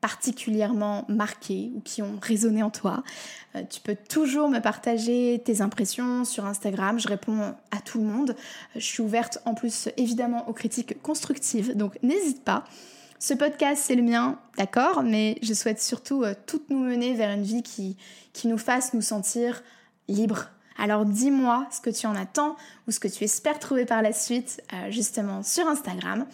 particulièrement 0.00 1.06
marqué 1.08 1.72
ou 1.74 1.80
qui 1.80 2.02
ont 2.02 2.18
résonné 2.20 2.62
en 2.62 2.70
toi. 2.70 3.02
Euh, 3.56 3.62
tu 3.68 3.80
peux 3.80 3.96
toujours 3.96 4.50
me 4.50 4.58
partager 4.58 5.40
tes 5.44 5.62
impressions 5.62 6.24
sur 6.24 6.44
Instagram, 6.44 6.98
je 7.00 7.08
réponds 7.08 7.54
à 7.70 7.80
tout 7.84 7.98
le 7.98 8.04
monde. 8.04 8.36
Je 8.74 8.84
suis 8.84 9.02
ouverte 9.02 9.38
en 9.46 9.54
plus 9.54 9.88
évidemment 9.96 10.48
aux 10.48 10.52
critiques 10.52 11.00
constructives, 11.02 11.76
donc 11.76 11.98
n'hésite 12.02 12.44
pas. 12.44 12.64
Ce 13.18 13.34
podcast, 13.34 13.82
c'est 13.86 13.94
le 13.94 14.02
mien, 14.02 14.38
d'accord, 14.58 15.02
mais 15.02 15.38
je 15.42 15.54
souhaite 15.54 15.80
surtout 15.80 16.24
euh, 16.24 16.34
toutes 16.46 16.68
nous 16.70 16.78
mener 16.78 17.14
vers 17.14 17.30
une 17.30 17.42
vie 17.42 17.62
qui, 17.62 17.96
qui 18.32 18.48
nous 18.48 18.58
fasse 18.58 18.92
nous 18.92 19.02
sentir 19.02 19.62
libres. 20.08 20.50
Alors 20.76 21.06
dis-moi 21.06 21.66
ce 21.70 21.80
que 21.80 21.90
tu 21.90 22.06
en 22.06 22.16
attends 22.16 22.56
ou 22.86 22.90
ce 22.90 23.00
que 23.00 23.08
tu 23.08 23.24
espères 23.24 23.58
trouver 23.58 23.86
par 23.86 24.02
la 24.02 24.12
suite, 24.12 24.62
euh, 24.72 24.90
justement 24.90 25.42
sur 25.42 25.66
Instagram. 25.66 26.26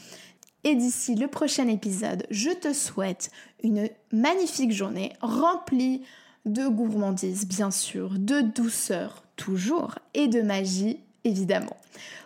Et 0.64 0.74
d'ici 0.74 1.14
le 1.14 1.28
prochain 1.28 1.68
épisode, 1.68 2.26
je 2.30 2.50
te 2.50 2.72
souhaite 2.72 3.30
une 3.62 3.88
magnifique 4.12 4.72
journée 4.72 5.12
remplie 5.20 6.02
de 6.44 6.66
gourmandise, 6.68 7.46
bien 7.46 7.70
sûr, 7.70 8.14
de 8.18 8.40
douceur, 8.40 9.22
toujours, 9.36 9.98
et 10.14 10.26
de 10.26 10.42
magie, 10.42 10.98
évidemment. 11.24 11.76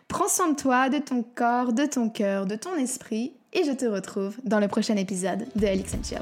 Prends 0.09 0.29
soin 0.29 0.51
de 0.51 0.57
toi, 0.57 0.89
de 0.89 0.99
ton 0.99 1.23
corps, 1.23 1.73
de 1.73 1.87
ton 1.87 2.09
cœur, 2.09 2.47
de 2.47 2.57
ton 2.57 2.75
esprit 2.77 3.33
et 3.55 3.65
je 3.65 3.73
te 3.73 3.87
retrouve 3.87 4.37
dans 4.45 4.61
le 4.61 4.69
prochain 4.69 4.97
épisode 4.97 5.47
de 5.57 5.67
Alix 5.67 5.95
Chill. 6.03 6.19